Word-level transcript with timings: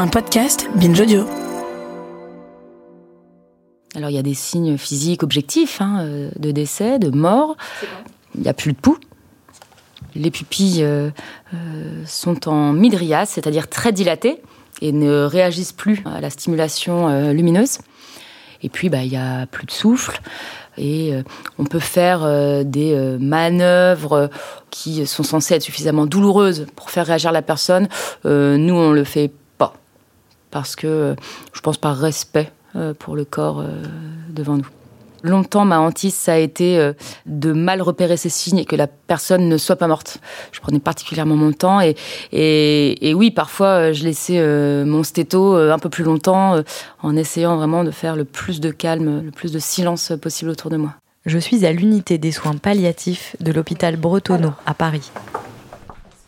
un 0.00 0.08
podcast 0.08 0.66
Binge 0.76 0.98
Audio. 0.98 1.26
Alors 3.94 4.08
il 4.08 4.14
y 4.14 4.18
a 4.18 4.22
des 4.22 4.32
signes 4.32 4.78
physiques 4.78 5.22
objectifs 5.22 5.82
hein, 5.82 5.98
euh, 6.00 6.30
de 6.38 6.52
décès, 6.52 6.98
de 6.98 7.10
mort. 7.10 7.54
Il 8.34 8.40
n'y 8.40 8.48
a 8.48 8.54
plus 8.54 8.72
de 8.72 8.78
pouls. 8.78 8.96
Les 10.14 10.30
pupilles 10.30 10.82
euh, 10.84 11.10
euh, 11.52 12.02
sont 12.06 12.48
en 12.48 12.72
midrias, 12.72 13.26
c'est-à-dire 13.26 13.68
très 13.68 13.92
dilatées, 13.92 14.40
et 14.80 14.92
ne 14.92 15.24
réagissent 15.24 15.74
plus 15.74 16.02
à 16.06 16.22
la 16.22 16.30
stimulation 16.30 17.30
lumineuse. 17.32 17.80
Et 18.62 18.70
puis, 18.70 18.88
bah, 18.88 19.02
il 19.02 19.10
n'y 19.10 19.18
a 19.18 19.46
plus 19.46 19.66
de 19.66 19.70
souffle. 19.70 20.18
Et 20.78 21.12
on 21.58 21.64
peut 21.64 21.80
faire 21.80 22.20
des 22.64 23.18
manœuvres 23.20 24.30
qui 24.70 25.06
sont 25.06 25.24
censées 25.24 25.54
être 25.56 25.62
suffisamment 25.62 26.06
douloureuses 26.06 26.66
pour 26.76 26.90
faire 26.90 27.04
réagir 27.04 27.32
la 27.32 27.42
personne. 27.42 27.88
nous, 28.24 28.74
on 28.74 28.92
le 28.92 29.04
fait. 29.04 29.30
Parce 30.50 30.76
que, 30.76 31.14
je 31.52 31.60
pense 31.60 31.78
par 31.78 31.96
respect 31.96 32.50
pour 32.98 33.16
le 33.16 33.24
corps 33.24 33.64
devant 34.30 34.56
nous. 34.56 34.68
Longtemps, 35.22 35.64
ma 35.66 35.80
hantise, 35.80 36.14
ça 36.14 36.34
a 36.34 36.36
été 36.38 36.78
euh, 36.78 36.92
de 37.26 37.52
mal 37.52 37.82
repérer 37.82 38.16
ces 38.16 38.30
signes 38.30 38.58
et 38.58 38.64
que 38.64 38.76
la 38.76 38.86
personne 38.86 39.48
ne 39.48 39.58
soit 39.58 39.76
pas 39.76 39.86
morte. 39.86 40.18
Je 40.52 40.60
prenais 40.60 40.78
particulièrement 40.78 41.36
mon 41.36 41.52
temps 41.52 41.80
et, 41.80 41.94
et, 42.32 43.14
oui, 43.14 43.30
parfois, 43.30 43.66
euh, 43.66 43.92
je 43.92 44.04
laissais 44.04 44.38
euh, 44.38 44.84
mon 44.86 45.02
stéto 45.02 45.56
un 45.56 45.78
peu 45.78 45.90
plus 45.90 46.04
longtemps 46.04 46.62
en 47.02 47.16
essayant 47.16 47.56
vraiment 47.56 47.84
de 47.84 47.90
faire 47.90 48.16
le 48.16 48.24
plus 48.24 48.60
de 48.60 48.70
calme, 48.70 49.24
le 49.24 49.30
plus 49.30 49.52
de 49.52 49.58
silence 49.58 50.12
possible 50.20 50.50
autour 50.50 50.70
de 50.70 50.76
moi. 50.76 50.94
Je 51.26 51.38
suis 51.38 51.66
à 51.66 51.72
l'unité 51.72 52.16
des 52.16 52.32
soins 52.32 52.56
palliatifs 52.56 53.36
de 53.40 53.52
l'hôpital 53.52 53.96
Bretonneau 53.96 54.52
à 54.64 54.72
Paris. 54.72 55.10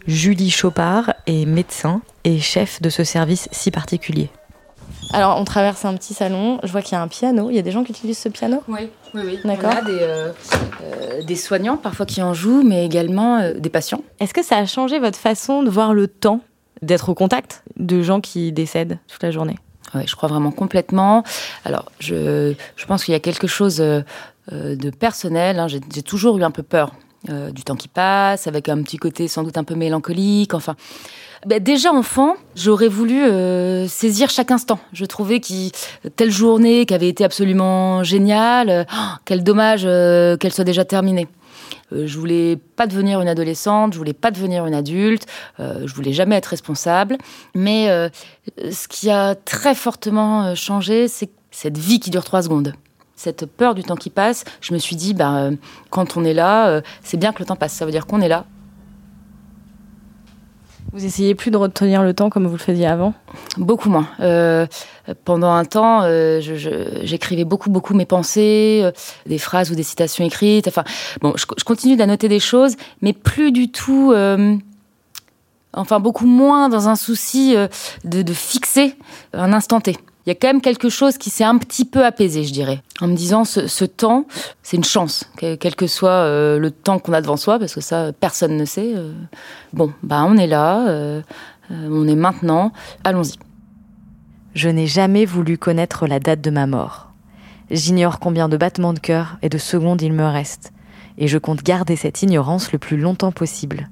Julie 0.06 0.50
Chopard 0.50 1.14
est 1.26 1.46
médecin 1.46 2.02
et 2.24 2.40
chef 2.40 2.82
de 2.82 2.90
ce 2.90 3.04
service 3.04 3.48
si 3.52 3.70
particulier. 3.70 4.30
Alors, 5.12 5.38
on 5.38 5.44
traverse 5.44 5.84
un 5.84 5.94
petit 5.94 6.14
salon. 6.14 6.58
Je 6.62 6.72
vois 6.72 6.82
qu'il 6.82 6.92
y 6.92 6.96
a 6.96 7.02
un 7.02 7.08
piano. 7.08 7.50
Il 7.50 7.56
y 7.56 7.58
a 7.58 7.62
des 7.62 7.70
gens 7.70 7.84
qui 7.84 7.92
utilisent 7.92 8.18
ce 8.18 8.28
piano? 8.28 8.62
Oui, 8.68 8.88
oui, 9.14 9.22
oui. 9.24 9.38
D'accord. 9.44 9.72
On 9.74 9.78
a 9.78 9.82
des, 9.82 9.98
euh, 10.00 10.32
euh, 10.82 11.22
des, 11.22 11.36
soignants 11.36 11.76
parfois 11.76 12.06
qui 12.06 12.22
en 12.22 12.34
jouent, 12.34 12.62
mais 12.62 12.84
également 12.84 13.38
euh, 13.38 13.54
des 13.54 13.68
patients. 13.68 14.02
Est-ce 14.20 14.34
que 14.34 14.42
ça 14.42 14.56
a 14.56 14.66
changé 14.66 14.98
votre 14.98 15.18
façon 15.18 15.62
de 15.62 15.70
voir 15.70 15.94
le 15.94 16.08
temps, 16.08 16.40
d'être 16.80 17.08
au 17.08 17.14
contact 17.14 17.62
de 17.76 18.02
gens 18.02 18.20
qui 18.20 18.52
décèdent 18.52 18.98
toute 19.06 19.22
la 19.22 19.30
journée? 19.30 19.56
Oui, 19.94 20.02
je 20.06 20.16
crois 20.16 20.28
vraiment 20.28 20.50
complètement. 20.50 21.22
Alors, 21.64 21.92
je, 21.98 22.54
je 22.76 22.86
pense 22.86 23.04
qu'il 23.04 23.12
y 23.12 23.16
a 23.16 23.20
quelque 23.20 23.46
chose 23.46 23.76
de 23.76 24.90
personnel. 24.90 25.58
Hein. 25.58 25.68
J'ai 25.68 26.02
toujours 26.02 26.38
eu 26.38 26.42
un 26.42 26.50
peu 26.50 26.62
peur 26.62 26.92
du 27.28 27.62
temps 27.62 27.76
qui 27.76 27.88
passe, 27.88 28.46
avec 28.46 28.68
un 28.68 28.82
petit 28.82 28.96
côté 28.96 29.28
sans 29.28 29.42
doute 29.42 29.56
un 29.56 29.64
peu 29.64 29.74
mélancolique. 29.74 30.54
Enfin. 30.54 30.76
Bah, 31.44 31.58
déjà 31.58 31.92
enfant, 31.92 32.36
j'aurais 32.54 32.86
voulu 32.86 33.24
euh, 33.24 33.88
saisir 33.88 34.30
chaque 34.30 34.52
instant. 34.52 34.78
Je 34.92 35.04
trouvais 35.04 35.40
que 35.40 36.08
telle 36.10 36.30
journée 36.30 36.86
qui 36.86 36.94
avait 36.94 37.08
été 37.08 37.24
absolument 37.24 38.04
géniale, 38.04 38.70
euh, 38.70 38.84
oh, 38.92 39.16
quel 39.24 39.42
dommage 39.42 39.82
euh, 39.84 40.36
qu'elle 40.36 40.52
soit 40.52 40.62
déjà 40.62 40.84
terminée. 40.84 41.26
je 41.90 42.16
voulais 42.16 42.58
pas 42.76 42.86
devenir 42.86 43.20
une 43.20 43.26
adolescente, 43.26 43.92
je 43.92 43.98
voulais 43.98 44.12
pas 44.12 44.30
devenir 44.30 44.66
une 44.66 44.74
adulte, 44.74 45.26
je 45.58 45.92
voulais 45.92 46.12
jamais 46.12 46.36
être 46.36 46.46
responsable. 46.46 47.18
Mais 47.54 47.88
ce 48.56 48.88
qui 48.88 49.10
a 49.10 49.34
très 49.34 49.74
fortement 49.74 50.54
changé, 50.54 51.08
c'est 51.08 51.30
cette 51.50 51.76
vie 51.76 52.00
qui 52.00 52.10
dure 52.10 52.24
trois 52.24 52.42
secondes 52.42 52.72
cette 53.22 53.46
peur 53.46 53.74
du 53.74 53.82
temps 53.82 53.96
qui 53.96 54.10
passe, 54.10 54.44
je 54.60 54.74
me 54.74 54.78
suis 54.78 54.96
dit, 54.96 55.14
bah, 55.14 55.50
quand 55.90 56.16
on 56.16 56.24
est 56.24 56.34
là, 56.34 56.82
c'est 57.02 57.16
bien 57.16 57.32
que 57.32 57.38
le 57.38 57.46
temps 57.46 57.56
passe. 57.56 57.72
Ça 57.72 57.84
veut 57.84 57.92
dire 57.92 58.06
qu'on 58.06 58.20
est 58.20 58.28
là, 58.28 58.44
vous 60.92 61.06
essayez 61.06 61.34
plus 61.34 61.50
de 61.50 61.56
retenir 61.56 62.02
le 62.02 62.12
temps 62.12 62.28
comme 62.28 62.46
vous 62.46 62.52
le 62.52 62.58
faisiez 62.58 62.86
avant? 62.86 63.14
Beaucoup 63.56 63.88
moins. 63.88 64.08
Euh, 64.20 64.66
pendant 65.24 65.50
un 65.50 65.64
temps, 65.64 66.02
euh, 66.02 66.40
j'écrivais 67.02 67.44
beaucoup, 67.44 67.70
beaucoup 67.70 67.94
mes 67.94 68.04
pensées, 68.04 68.80
euh, 68.82 68.92
des 69.24 69.38
phrases 69.38 69.70
ou 69.70 69.74
des 69.74 69.84
citations 69.84 70.22
écrites. 70.22 70.68
Enfin, 70.68 70.84
bon, 71.22 71.32
je, 71.36 71.46
continue 71.64 71.96
d'annoter 71.96 72.28
des 72.28 72.40
choses, 72.40 72.76
mais 73.00 73.14
plus 73.14 73.52
du 73.52 73.70
tout. 73.70 74.14
enfin, 75.72 76.00
beaucoup 76.00 76.26
moins 76.26 76.68
dans 76.68 76.88
un 76.88 76.96
souci 76.96 77.54
de, 78.04 78.22
de 78.22 78.32
fixer 78.34 78.94
un 79.32 79.54
instant 79.54 79.80
T 79.80 79.96
il 80.24 80.28
y 80.28 80.32
a 80.32 80.34
quand 80.36 80.46
même 80.46 80.60
quelque 80.60 80.88
chose 80.88 81.18
qui 81.18 81.30
s'est 81.30 81.44
un 81.44 81.58
petit 81.58 81.84
peu 81.84 82.04
apaisé, 82.04 82.44
je 82.44 82.52
dirais, 82.52 82.80
en 83.00 83.08
me 83.08 83.14
disant 83.14 83.44
ce, 83.44 83.84
temps, 83.84 84.26
c'est 84.62 84.76
une 84.76 84.84
chance, 84.84 85.24
quel 85.36 85.74
que 85.74 85.88
soit 85.88 86.10
euh, 86.10 86.58
le 86.58 86.70
temps 86.70 87.00
qu'on 87.00 87.12
a 87.12 87.20
devant 87.20 87.36
soi, 87.36 87.58
parce 87.58 87.74
que 87.74 87.80
ça, 87.80 88.12
personne 88.12 88.56
ne 88.56 88.64
sait. 88.64 88.92
Euh. 88.94 89.12
bon, 89.72 89.92
bah 90.04 90.24
on 90.24 90.36
est 90.36 90.46
là, 90.46 90.86
euh, 90.88 91.22
on 91.70 92.06
est 92.06 92.14
maintenant, 92.14 92.72
allons-y. 93.02 93.34
Je 94.54 94.68
n'ai 94.68 94.86
jamais 94.86 95.24
voulu 95.24 95.58
connaître 95.58 96.06
la 96.06 96.20
date 96.20 96.40
de 96.40 96.50
ma 96.50 96.66
mort. 96.66 97.10
J'ignore 97.70 98.20
combien 98.20 98.48
de 98.48 98.56
battements 98.56 98.92
de 98.92 99.00
cœur 99.00 99.38
et 99.42 99.48
de 99.48 99.58
secondes 99.58 100.02
il 100.02 100.12
me 100.12 100.26
reste, 100.26 100.72
et 101.18 101.26
je 101.26 101.38
compte 101.38 101.64
garder 101.64 101.96
cette 101.96 102.22
ignorance 102.22 102.70
le 102.70 102.78
plus 102.78 102.96
longtemps 102.96 103.32
possible. 103.32 103.88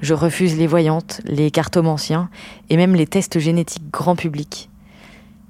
Je 0.00 0.14
refuse 0.14 0.56
les 0.56 0.66
voyantes, 0.66 1.20
les 1.24 1.50
cartomanciens 1.50 2.30
et 2.70 2.76
même 2.76 2.94
les 2.94 3.06
tests 3.06 3.38
génétiques 3.38 3.90
grand 3.90 4.14
public. 4.14 4.70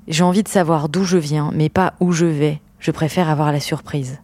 J'ai 0.08 0.22
envie 0.22 0.44
de 0.44 0.48
savoir 0.48 0.88
d'où 0.88 1.02
je 1.02 1.18
viens, 1.18 1.50
mais 1.52 1.68
pas 1.68 1.94
où 1.98 2.12
je 2.12 2.26
vais. 2.26 2.60
Je 2.78 2.92
préfère 2.92 3.28
avoir 3.28 3.50
la 3.50 3.58
surprise. 3.58 4.20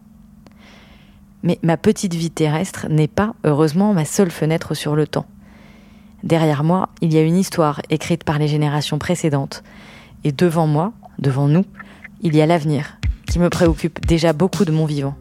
Mais 1.43 1.59
ma 1.61 1.75
petite 1.75 2.13
vie 2.13 2.31
terrestre 2.31 2.87
n'est 2.89 3.09
pas, 3.09 3.33
heureusement, 3.43 3.93
ma 3.93 4.05
seule 4.05 4.31
fenêtre 4.31 4.75
sur 4.75 4.95
le 4.95 5.07
temps. 5.07 5.25
Derrière 6.23 6.63
moi, 6.63 6.87
il 7.01 7.13
y 7.13 7.17
a 7.17 7.21
une 7.21 7.35
histoire 7.35 7.81
écrite 7.89 8.23
par 8.23 8.39
les 8.39 8.47
générations 8.47 8.97
précédentes. 8.97 9.61
Et 10.23 10.31
devant 10.31 10.67
moi, 10.67 10.93
devant 11.19 11.49
nous, 11.49 11.65
il 12.21 12.33
y 12.33 12.41
a 12.41 12.45
l'avenir, 12.45 12.97
qui 13.27 13.39
me 13.39 13.49
préoccupe 13.49 14.05
déjà 14.05 14.31
beaucoup 14.31 14.63
de 14.63 14.71
mon 14.71 14.85
vivant. 14.85 15.15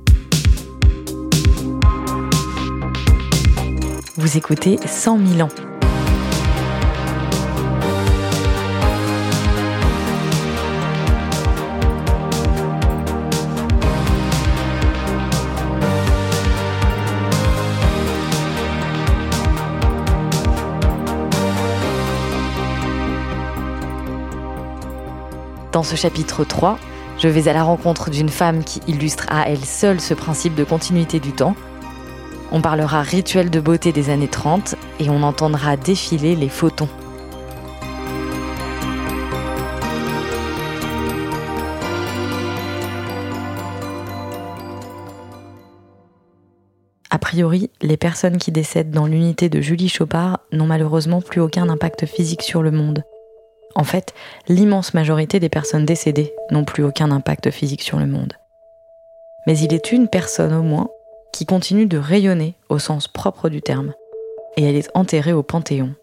Vous 4.17 4.37
écoutez 4.37 4.79
100 4.87 5.19
000 5.27 5.41
ans 5.41 5.72
Dans 25.73 25.83
ce 25.83 25.97
chapitre 25.97 26.45
3, 26.45 26.79
je 27.19 27.29
vais 27.29 27.49
à 27.49 27.55
la 27.55 27.63
rencontre 27.63 28.11
d'une 28.11 28.29
femme 28.29 28.63
qui 28.63 28.81
illustre 28.89 29.25
à 29.31 29.49
elle 29.49 29.65
seule 29.65 30.03
ce 30.03 30.13
principe 30.13 30.55
de 30.55 30.65
continuité 30.65 31.19
du 31.19 31.33
temps. 31.33 31.57
On 32.51 32.61
parlera 32.61 33.01
rituel 33.01 33.49
de 33.49 33.59
beauté 33.59 33.91
des 33.91 34.11
années 34.11 34.29
30 34.29 34.75
et 35.01 35.09
on 35.09 35.23
entendra 35.23 35.79
défiler 35.79 36.37
les 36.37 36.51
photons. 36.51 36.91
A 47.09 47.19
priori, 47.19 47.71
les 47.81 47.97
personnes 47.97 48.37
qui 48.37 48.53
décèdent 48.53 48.91
dans 48.91 49.07
l'unité 49.07 49.49
de 49.49 49.63
Julie 49.63 49.89
Chopard 49.89 50.41
n'ont 50.53 50.67
malheureusement 50.67 51.23
plus 51.23 51.41
aucun 51.41 51.71
impact 51.71 52.05
physique 52.05 52.43
sur 52.43 52.63
le 52.63 52.73
monde. 52.73 53.05
En 53.75 53.85
fait, 53.85 54.15
l'immense 54.49 54.95
majorité 54.95 55.41
des 55.41 55.49
personnes 55.49 55.87
décédées 55.87 56.33
n'ont 56.51 56.65
plus 56.65 56.85
aucun 56.85 57.11
impact 57.11 57.51
physique 57.51 57.83
sur 57.83 57.99
le 57.99 58.07
monde. 58.07 58.35
Mais 59.47 59.59
il 59.59 59.73
est 59.75 59.93
une 59.93 60.09
personne 60.09 60.55
au 60.55 60.63
moins 60.63 60.89
qui 61.33 61.47
continue 61.47 61.87
de 61.87 61.99
rayonner 61.99 62.55
au 62.69 62.79
sens 62.79 63.09
propre 63.09 63.49
du 63.49 63.63
terme, 63.63 63.93
et 64.57 64.65
elle 64.65 64.77
est 64.77 64.91
enterrée 64.95 65.33
au 65.33 65.43
Panthéon. 65.43 65.95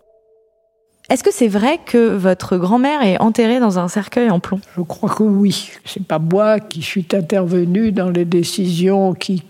Est-ce 1.09 1.23
que 1.23 1.33
c'est 1.33 1.47
vrai 1.47 1.79
que 1.83 2.15
votre 2.15 2.57
grand-mère 2.57 3.01
est 3.01 3.19
enterrée 3.19 3.59
dans 3.59 3.79
un 3.79 3.87
cercueil 3.87 4.29
en 4.29 4.39
plomb? 4.39 4.59
Je 4.77 4.81
crois 4.81 5.09
que 5.09 5.23
oui. 5.23 5.71
C'est 5.83 6.05
pas 6.05 6.19
moi 6.19 6.59
qui 6.59 6.83
suis 6.83 7.07
intervenu 7.13 7.91
dans 7.91 8.11
les 8.11 8.25
décisions 8.25 9.13
qui. 9.15 9.43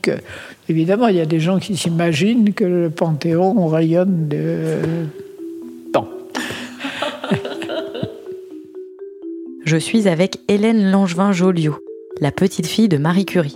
Évidemment, 0.69 1.07
il 1.07 1.17
y 1.17 1.21
a 1.21 1.25
des 1.25 1.41
gens 1.41 1.59
qui 1.59 1.75
s'imaginent 1.75 2.53
que 2.53 2.63
le 2.63 2.89
Panthéon 2.89 3.67
rayonne 3.67 4.29
de 4.29 4.77
je 9.69 9.77
suis 9.77 10.07
avec 10.07 10.39
Hélène 10.47 10.89
Langevin-Joliot, 10.89 11.77
la 12.21 12.31
petite 12.31 12.65
fille 12.65 12.89
de 12.89 12.97
Marie 12.97 13.27
Curie. 13.27 13.55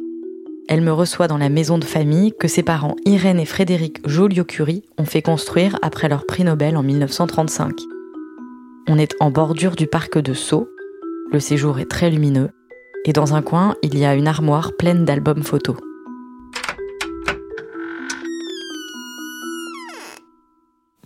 Elle 0.70 0.82
me 0.82 0.94
reçoit 0.94 1.28
dans 1.28 1.40
la 1.40 1.50
maison 1.50 1.80
de 1.80 1.84
famille 1.84 2.36
que 2.40 2.48
ses 2.48 2.62
parents 2.62 2.96
Irène 3.04 3.40
et 3.40 3.48
Frédéric 3.48 4.08
Joliot-Curie 4.08 4.84
ont 5.00 5.06
fait 5.06 5.24
construire 5.24 5.80
après 5.82 6.10
leur 6.10 6.28
prix 6.28 6.44
Nobel 6.44 6.78
en 6.78 6.84
1935. 6.84 7.72
On 8.88 9.00
est 9.00 9.16
en 9.22 9.32
bordure 9.32 9.76
du 9.76 9.88
parc 9.88 10.20
de 10.20 10.36
Sceaux, 10.36 10.70
le 11.32 11.40
séjour 11.40 11.80
est 11.80 11.90
très 11.90 12.12
lumineux, 12.12 12.52
et 13.06 13.14
dans 13.14 13.34
un 13.34 13.42
coin, 13.42 13.74
il 13.82 13.98
y 13.98 14.06
a 14.06 14.14
une 14.14 14.28
armoire 14.28 14.74
pleine 14.78 15.06
d'albums 15.06 15.42
photos. 15.42 15.78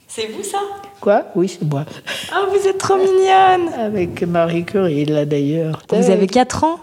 C'est 0.05 0.27
vous 0.27 0.43
ça? 0.43 0.59
Quoi? 0.99 1.25
Oui, 1.35 1.47
c'est 1.47 1.63
moi. 1.63 1.85
Ah, 2.31 2.45
vous 2.49 2.67
êtes 2.67 2.77
trop 2.77 2.97
mignonne 2.97 3.73
Avec 3.77 4.23
Marie 4.23 4.65
Curie, 4.65 5.05
là 5.05 5.25
d'ailleurs. 5.25 5.81
Vous 5.89 6.09
avez 6.09 6.27
4 6.27 6.63
ans? 6.63 6.79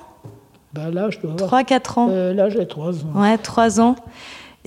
Bah, 0.73 0.91
Là, 0.93 1.09
je 1.11 1.19
dois 1.21 1.33
avoir. 1.33 1.63
3-4 1.63 1.99
ans 1.99 2.09
euh, 2.11 2.35
Là, 2.35 2.49
j'ai 2.49 2.67
3 2.67 2.93
ans. 3.05 3.21
Ouais, 3.21 3.39
3 3.39 3.81
ans. 3.81 3.97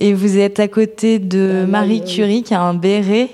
Et 0.00 0.14
vous 0.14 0.38
êtes 0.38 0.60
à 0.60 0.68
côté 0.68 1.18
de 1.18 1.66
Marie 1.68 2.04
Curie 2.04 2.44
qui 2.44 2.54
a 2.54 2.62
un 2.62 2.74
béret, 2.74 3.30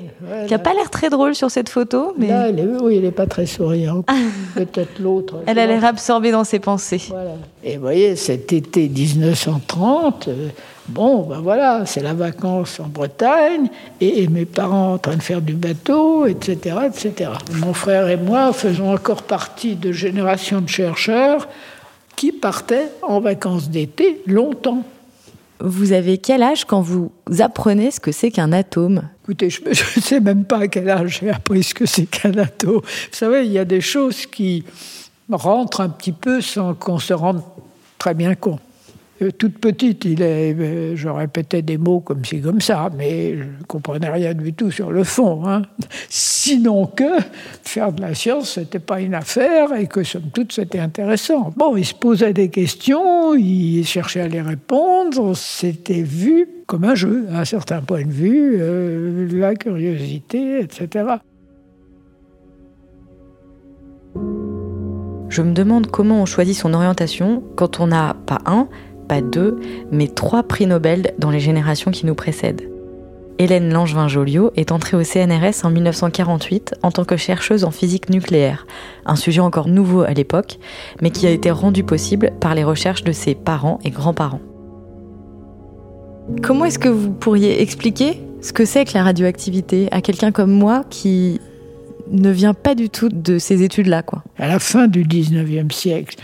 qui 0.47 0.53
n'a 0.53 0.59
pas 0.59 0.73
l'air 0.73 0.89
très 0.89 1.11
drôle 1.11 1.35
sur 1.35 1.51
cette 1.51 1.69
photo. 1.69 2.15
Mais... 2.17 2.29
Là, 2.29 2.49
elle 2.49 2.59
est, 2.59 2.67
oui, 2.81 2.97
elle 2.97 3.03
n'est 3.03 3.11
pas 3.11 3.27
très 3.27 3.45
souriante. 3.45 4.09
Peut-être 4.55 4.99
l'autre. 4.99 5.43
Elle 5.47 5.59
a 5.59 5.67
l'air 5.67 5.85
absorbée 5.85 6.31
dans 6.31 6.45
ses 6.45 6.61
pensées. 6.61 7.03
Voilà. 7.11 7.33
Et 7.63 7.77
vous 7.77 7.83
voyez, 7.83 8.17
cet 8.17 8.55
été 8.55 8.89
1930, 8.89 10.29
euh, 10.29 10.49
bon, 10.89 11.23
ben 11.23 11.41
voilà, 11.41 11.87
c'est 11.87 12.03
la 12.03 12.15
vacance 12.15 12.81
en 12.81 12.89
Bretagne, 12.89 13.69
et, 14.01 14.23
et, 14.23 14.29
mes 14.29 14.45
parents 14.45 14.95
en 14.95 14.99
train 14.99 15.17
de 15.17 15.23
faire 15.23 15.41
du 15.41 15.55
bateau, 15.55 16.27
etc., 16.27 16.77
etc. 16.87 17.31
Mon 17.55 17.75
frère 17.75 18.09
et 18.09 18.17
moi 18.17 18.53
faisons 18.53 18.93
encore 18.93 19.23
partie 19.23 19.77
de 19.77 19.93
générations 19.93 20.61
de 20.61 20.69
chercheurs 20.69 21.49
qui 22.17 22.33
partaient 22.33 22.89
en 23.03 23.21
vacances 23.21 23.71
d'été 23.71 24.23
longtemps. 24.27 24.85
Vous 25.61 25.93
avez 25.93 26.19
quel 26.19 26.43
âge 26.43 26.65
quand 26.65 26.81
vous 26.81 27.13
apprenez 27.39 27.91
ce 27.91 28.01
que 28.01 28.13
c'est 28.13 28.31
qu'un 28.31 28.53
atome? 28.53 29.09
Écoutez, 29.23 29.51
je 29.51 29.63
ne 29.63 30.03
sais 30.03 30.21
même 30.21 30.45
pas 30.45 30.59
à 30.59 30.69
quel 30.69 30.91
âge 30.91 31.21
j'ai 31.21 31.31
appris 31.31 31.63
ce 31.63 31.75
que 31.75 31.87
c'est 31.87 32.07
qu'un 32.07 32.37
atome. 32.37 32.81
Vous 32.83 33.13
savez, 33.13 33.47
il 33.47 33.53
y 33.53 33.59
a 33.59 33.65
des 33.65 33.81
choses 33.81 34.27
qui 34.27 34.65
rentrent 35.31 35.81
un 35.81 35.89
petit 35.89 36.13
peu 36.13 36.41
sans 36.41 36.75
qu'on 36.75 36.99
se 36.99 37.15
rende 37.15 37.43
très 37.99 38.15
bien 38.15 38.35
compte. 38.35 38.61
Euh, 39.23 39.31
toute 39.31 39.59
petite, 39.59 40.05
il 40.05 40.23
est, 40.23 40.55
euh, 40.59 40.97
je 40.97 41.09
répétais 41.09 41.63
des 41.63 41.79
mots 41.79 42.01
comme 42.01 42.25
ci, 42.25 42.41
comme 42.41 42.61
ça, 42.61 42.91
mais 42.97 43.37
je 43.37 43.45
ne 43.45 43.65
comprenais 43.69 44.11
rien 44.11 44.35
du 44.35 44.53
tout 44.53 44.73
sur 44.73 44.91
le 44.91 45.05
fond. 45.05 45.47
Hein. 45.47 45.63
Sinon 46.09 46.87
que 46.87 47.19
faire 47.63 47.93
de 47.93 48.01
la 48.01 48.15
science, 48.15 48.51
ce 48.51 48.61
n'était 48.61 48.81
pas 48.81 49.01
une 49.01 49.15
affaire 49.15 49.73
et 49.75 49.87
que, 49.87 50.03
somme 50.03 50.31
toute, 50.33 50.53
c'était 50.53 50.81
intéressant. 50.81 51.53
Bon, 51.57 51.77
il 51.77 51.85
se 51.85 51.95
posait 51.95 52.33
des 52.33 52.49
questions, 52.49 53.35
il 53.35 53.85
cherchait 53.85 54.23
à 54.23 54.29
les 54.29 54.43
répondre, 54.43 55.37
c'était 55.37 56.03
vu 56.03 56.49
comme 56.67 56.85
un 56.85 56.95
jeu, 56.95 57.27
à 57.33 57.41
un 57.41 57.45
certain 57.45 57.83
point 57.83 58.05
de 58.05 58.11
vue, 58.11 58.57
euh, 58.59 59.29
la 59.33 59.55
curiosité, 59.55 60.61
etc. 60.61 61.05
Je 65.29 65.43
me 65.43 65.53
demande 65.53 65.89
comment 65.89 66.23
on 66.23 66.27
choisit 66.27 66.57
son 66.57 66.75
orientation 66.75 67.43
quand 67.57 67.81
on 67.81 67.89
n'a 67.89 68.15
pas 68.27 68.39
un, 68.47 68.69
pas 69.05 69.21
deux, 69.21 69.59
mais 69.93 70.09
trois 70.09 70.43
prix 70.43 70.67
Nobel 70.67 71.15
dans 71.19 71.31
les 71.31 71.41
générations 71.41 71.91
qui 71.91 72.07
nous 72.07 72.15
précèdent. 72.15 72.69
Hélène 73.39 73.73
Langevin-Joliot 73.73 74.53
est 74.57 74.71
entrée 74.71 74.97
au 74.97 75.03
CNRS 75.03 75.65
en 75.65 75.71
1948 75.71 76.77
en 76.83 76.93
tant 76.93 77.05
que 77.05 77.17
chercheuse 77.17 77.65
en 77.65 77.73
physique 77.73 78.09
nucléaire, 78.09 78.67
un 79.07 79.17
sujet 79.17 79.41
encore 79.41 79.67
nouveau 79.67 80.03
à 80.03 80.13
l'époque, 80.13 80.59
mais 81.03 81.11
qui 81.11 81.27
a 81.27 81.31
été 81.31 81.51
rendu 81.51 81.83
possible 81.83 82.31
par 82.41 82.55
les 82.55 82.63
recherches 82.63 83.03
de 83.03 83.13
ses 83.13 83.35
parents 83.35 83.81
et 83.85 83.91
grands-parents. 83.91 84.41
Comment 86.43 86.65
est-ce 86.65 86.79
que 86.79 86.89
vous 86.89 87.11
pourriez 87.11 87.61
expliquer 87.61 88.21
ce 88.41 88.53
que 88.53 88.65
c'est 88.65 88.85
que 88.85 88.95
la 88.95 89.03
radioactivité 89.03 89.89
à 89.91 90.01
quelqu'un 90.01 90.31
comme 90.31 90.53
moi 90.53 90.85
qui 90.89 91.41
ne 92.11 92.31
vient 92.31 92.55
pas 92.55 92.75
du 92.75 92.91
tout 92.91 93.09
de 93.09 93.39
ces 93.39 93.63
études-là. 93.63 94.03
À 94.39 94.49
la 94.49 94.59
fin 94.59 94.89
du 94.89 95.05
19e 95.05 95.73
siècle, 95.73 96.17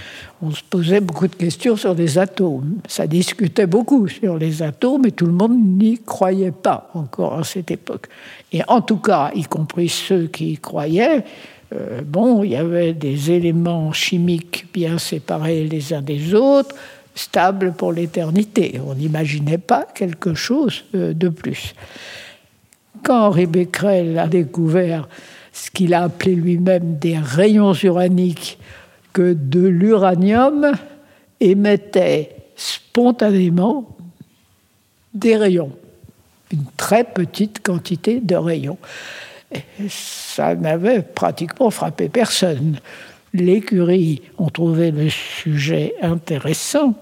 on 0.43 0.50
se 0.50 0.62
posait 0.62 1.00
beaucoup 1.00 1.27
de 1.27 1.35
questions 1.35 1.77
sur 1.77 1.94
les 1.94 2.19
atomes. 2.19 2.77
Ça 2.88 3.06
discutait 3.06 3.67
beaucoup 3.67 4.09
sur 4.09 4.37
les 4.37 4.62
atomes 4.62 5.06
et 5.06 5.12
tout 5.12 5.27
le 5.27 5.32
monde 5.32 5.59
n'y 5.59 5.99
croyait 5.99 6.53
pas 6.53 6.91
encore 6.94 7.38
à 7.38 7.44
cette 7.44 7.71
époque. 7.71 8.06
Et 8.53 8.62
en 8.69 8.81
tout 8.81 8.99
cas, 8.99 9.31
y 9.35 9.44
compris 9.44 9.88
ceux 9.88 10.27
qui 10.27 10.53
y 10.53 10.59
croyaient, 10.59 11.25
euh, 11.75 12.03
bon, 12.05 12.43
il 12.43 12.50
y 12.50 12.56
avait 12.56 12.93
des 12.93 13.31
éléments 13.31 13.93
chimiques 13.93 14.67
bien 14.73 14.99
séparés 14.99 15.65
les 15.65 15.93
uns 15.93 16.03
des 16.03 16.35
autres, 16.35 16.75
stables 17.15 17.73
pour 17.73 17.93
l'éternité. 17.93 18.81
On 18.85 18.94
n'imaginait 18.94 19.59
pas 19.59 19.87
quelque 19.94 20.35
chose 20.35 20.85
euh, 20.94 21.12
de 21.12 21.29
plus. 21.29 21.75
Quand 23.03 23.27
Henri 23.27 23.47
Becquerel 23.47 24.19
a 24.19 24.27
découvert 24.27 25.09
ce 25.61 25.71
qu'il 25.71 25.93
a 25.93 26.05
appelé 26.05 26.35
lui-même 26.35 26.97
des 26.97 27.19
rayons 27.19 27.75
uraniques 27.75 28.59
que 29.12 29.35
de 29.35 29.61
l'uranium 29.61 30.73
émettait 31.39 32.35
spontanément 32.57 33.95
des 35.12 35.37
rayons, 35.37 35.73
une 36.51 36.65
très 36.79 37.05
petite 37.05 37.62
quantité 37.62 38.21
de 38.21 38.37
rayons. 38.37 38.79
ça 39.89 40.55
n'avait 40.55 41.03
pratiquement 41.03 41.71
frappé 41.71 42.09
personne. 42.09 42.79
Les 43.35 43.63
ont 44.39 44.49
trouvé 44.49 44.91
le 44.91 45.11
sujet 45.11 45.95
intéressant 46.01 46.95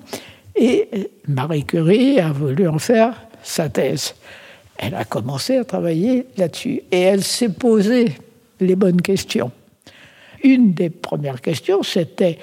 et 0.57 1.11
Marie 1.29 1.65
Curie 1.65 2.19
a 2.19 2.33
voulu 2.33 2.67
en 2.67 2.81
faire 2.81 3.15
sa 3.41 3.69
thèse. 3.69 4.17
Elle 4.79 4.97
a 4.97 5.05
commencé 5.05 5.59
à 5.59 5.65
travailler 5.65 6.27
là-dessus 6.37 6.83
et 6.91 7.01
elle 7.01 7.23
s'est 7.23 7.51
posée 7.51 8.17
les 8.61 8.77
bonnes 8.77 9.01
questions. 9.01 9.51
Une 10.43 10.73
des 10.73 10.91
premières 10.91 11.41
questions, 11.41 11.83
c'était 11.83 12.39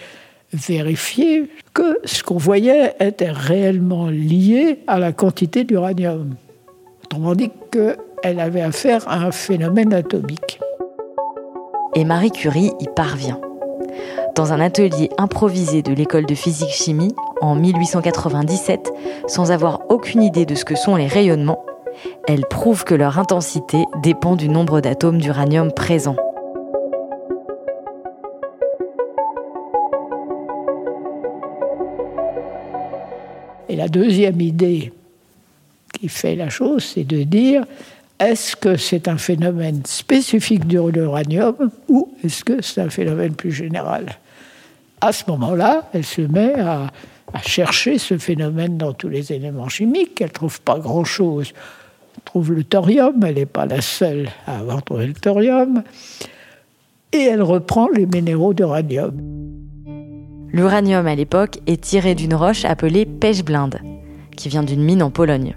vérifier 0.53 1.49
que 1.73 1.99
ce 2.03 2.23
qu'on 2.23 2.37
voyait 2.37 2.93
était 2.99 3.31
réellement 3.31 4.07
lié 4.07 4.79
à 4.87 4.99
la 4.99 5.11
quantité 5.11 5.63
d'uranium. 5.63 6.35
Autrement 7.05 7.35
dit 7.35 7.51
qu'elle 7.71 8.39
avait 8.39 8.61
affaire 8.61 9.07
à 9.07 9.25
un 9.25 9.31
phénomène 9.31 9.93
atomique. 9.93 10.59
Et 11.95 12.03
Marie 12.03 12.31
Curie 12.31 12.71
y 12.79 12.87
parvient. 12.95 13.39
Dans 14.35 14.51
un 14.51 14.59
atelier 14.59 15.09
improvisé 15.17 15.81
de 15.81 15.93
l'école 15.93 16.25
de 16.25 16.35
physique-chimie 16.35 17.15
en 17.41 17.55
1897, 17.55 18.91
sans 19.27 19.51
avoir 19.51 19.81
aucune 19.89 20.21
idée 20.21 20.45
de 20.45 20.55
ce 20.55 20.65
que 20.65 20.75
sont 20.75 20.97
les 20.97 21.07
rayonnements, 21.07 21.63
elle 22.27 22.45
prouve 22.49 22.83
que 22.83 22.95
leur 22.95 23.19
intensité 23.19 23.83
dépend 24.01 24.35
du 24.35 24.49
nombre 24.49 24.81
d'atomes 24.81 25.19
d'uranium 25.19 25.71
présents. 25.71 26.15
Et 33.69 33.75
la 33.75 33.87
deuxième 33.87 34.39
idée 34.41 34.93
qui 35.93 36.09
fait 36.09 36.35
la 36.35 36.49
chose, 36.49 36.93
c'est 36.95 37.03
de 37.03 37.23
dire 37.23 37.63
est-ce 38.19 38.55
que 38.55 38.77
c'est 38.77 39.07
un 39.07 39.17
phénomène 39.17 39.81
spécifique 39.85 40.67
de 40.67 40.79
l'uranium 40.89 41.55
ou 41.89 42.09
est-ce 42.23 42.43
que 42.43 42.61
c'est 42.61 42.81
un 42.81 42.89
phénomène 42.89 43.33
plus 43.33 43.51
général? 43.51 44.17
À 45.01 45.11
ce 45.11 45.23
moment-là, 45.27 45.89
elle 45.93 46.05
se 46.05 46.21
met 46.21 46.53
à, 46.53 46.91
à, 47.33 47.41
chercher 47.41 47.97
ce 47.97 48.17
phénomène 48.17 48.77
dans 48.77 48.93
tous 48.93 49.09
les 49.09 49.33
éléments 49.33 49.67
chimiques. 49.67 50.21
Elle 50.21 50.27
ne 50.27 50.33
trouve 50.33 50.61
pas 50.61 50.79
grand-chose 50.79 51.53
trouve 52.25 52.51
le 52.51 52.63
thorium, 52.63 53.23
elle 53.23 53.35
n'est 53.35 53.45
pas 53.45 53.65
la 53.65 53.81
seule 53.81 54.29
à 54.47 54.59
avoir 54.59 54.83
trouvé 54.83 55.07
le 55.07 55.13
thorium, 55.13 55.83
et 57.13 57.21
elle 57.21 57.41
reprend 57.41 57.87
les 57.87 58.05
minéraux 58.05 58.53
d'uranium. 58.53 59.13
L'uranium 60.51 61.07
à 61.07 61.15
l'époque 61.15 61.59
est 61.67 61.81
tiré 61.81 62.15
d'une 62.15 62.33
roche 62.33 62.65
appelée 62.65 63.05
pêche 63.05 63.43
blinde, 63.43 63.79
qui 64.35 64.49
vient 64.49 64.63
d'une 64.63 64.83
mine 64.83 65.03
en 65.03 65.11
Pologne. 65.11 65.55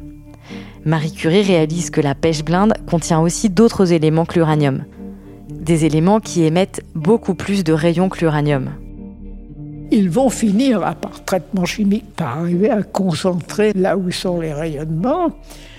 Marie 0.84 1.12
Curie 1.12 1.42
réalise 1.42 1.90
que 1.90 2.00
la 2.00 2.14
pêche 2.14 2.44
blinde 2.44 2.74
contient 2.88 3.20
aussi 3.20 3.50
d'autres 3.50 3.92
éléments 3.92 4.24
que 4.24 4.34
l'uranium, 4.34 4.84
des 5.50 5.84
éléments 5.84 6.20
qui 6.20 6.44
émettent 6.44 6.82
beaucoup 6.94 7.34
plus 7.34 7.64
de 7.64 7.72
rayons 7.72 8.08
que 8.08 8.20
l'uranium. 8.20 8.70
Ils 9.90 10.10
vont 10.10 10.28
finir, 10.28 10.80
par 11.00 11.24
traitement 11.24 11.64
chimique, 11.64 12.14
par 12.14 12.38
arriver 12.38 12.70
à 12.70 12.82
concentrer 12.82 13.72
là 13.74 13.96
où 13.96 14.10
sont 14.10 14.40
les 14.40 14.52
rayonnements 14.52 15.30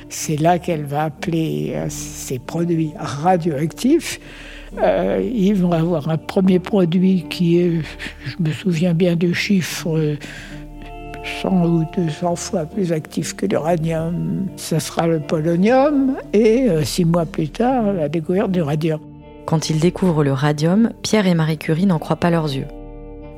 c'est 0.10 0.38
là 0.38 0.60
qu'elle 0.60 0.84
va 0.84 1.04
appeler 1.04 1.74
euh, 1.76 1.86
ces 1.90 2.40
produits 2.40 2.92
radioactifs. 2.98 4.20
Euh, 4.78 5.22
ils 5.34 5.56
vont 5.56 5.72
avoir 5.72 6.10
un 6.10 6.18
premier 6.18 6.60
produit 6.60 7.26
qui 7.30 7.60
est, 7.60 7.82
je 8.26 8.36
me 8.44 8.52
souviens 8.52 8.94
bien 8.94 9.16
du 9.16 9.34
chiffre, 9.34 10.18
100 11.42 11.66
ou 11.66 11.86
200 11.96 12.36
fois 12.36 12.66
plus 12.66 12.92
actif 12.92 13.36
que 13.36 13.46
l'uranium. 13.46 14.48
Ce 14.56 14.80
sera 14.80 15.08
le 15.08 15.20
polonium 15.20 16.18
et 16.34 16.70
euh, 16.70 16.84
six 16.84 17.06
mois 17.06 17.26
plus 17.26 17.50
tard, 17.50 17.94
la 17.94 18.10
découverte 18.10 18.52
du 18.52 18.62
radium. 18.62 19.00
Quand 19.46 19.70
ils 19.70 19.80
découvrent 19.80 20.24
le 20.24 20.34
radium, 20.34 20.92
Pierre 21.02 21.26
et 21.26 21.34
Marie 21.34 21.58
Curie 21.58 21.88
n'en 21.88 21.98
croient 21.98 22.16
pas 22.16 22.30
leurs 22.30 22.54
yeux. 22.54 22.68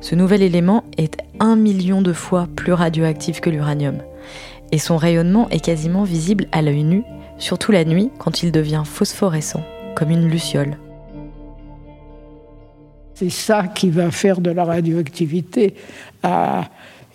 Ce 0.00 0.14
nouvel 0.14 0.42
élément 0.42 0.84
est 0.98 1.18
un 1.38 1.56
million 1.56 2.02
de 2.02 2.12
fois 2.12 2.48
plus 2.56 2.72
radioactif 2.72 3.40
que 3.40 3.50
l'uranium 3.50 3.98
et 4.72 4.78
son 4.78 4.96
rayonnement 4.96 5.48
est 5.50 5.60
quasiment 5.60 6.02
visible 6.02 6.46
à 6.50 6.62
l'œil 6.62 6.82
nu, 6.82 7.04
surtout 7.38 7.70
la 7.70 7.84
nuit 7.84 8.10
quand 8.18 8.42
il 8.42 8.50
devient 8.50 8.82
phosphorescent, 8.84 9.62
comme 9.94 10.10
une 10.10 10.28
luciole. 10.28 10.78
C'est 13.14 13.30
ça 13.30 13.68
qui 13.68 13.90
va 13.90 14.10
faire 14.10 14.40
de 14.40 14.50
la 14.50 14.64
radioactivité 14.64 15.74
à 16.22 16.64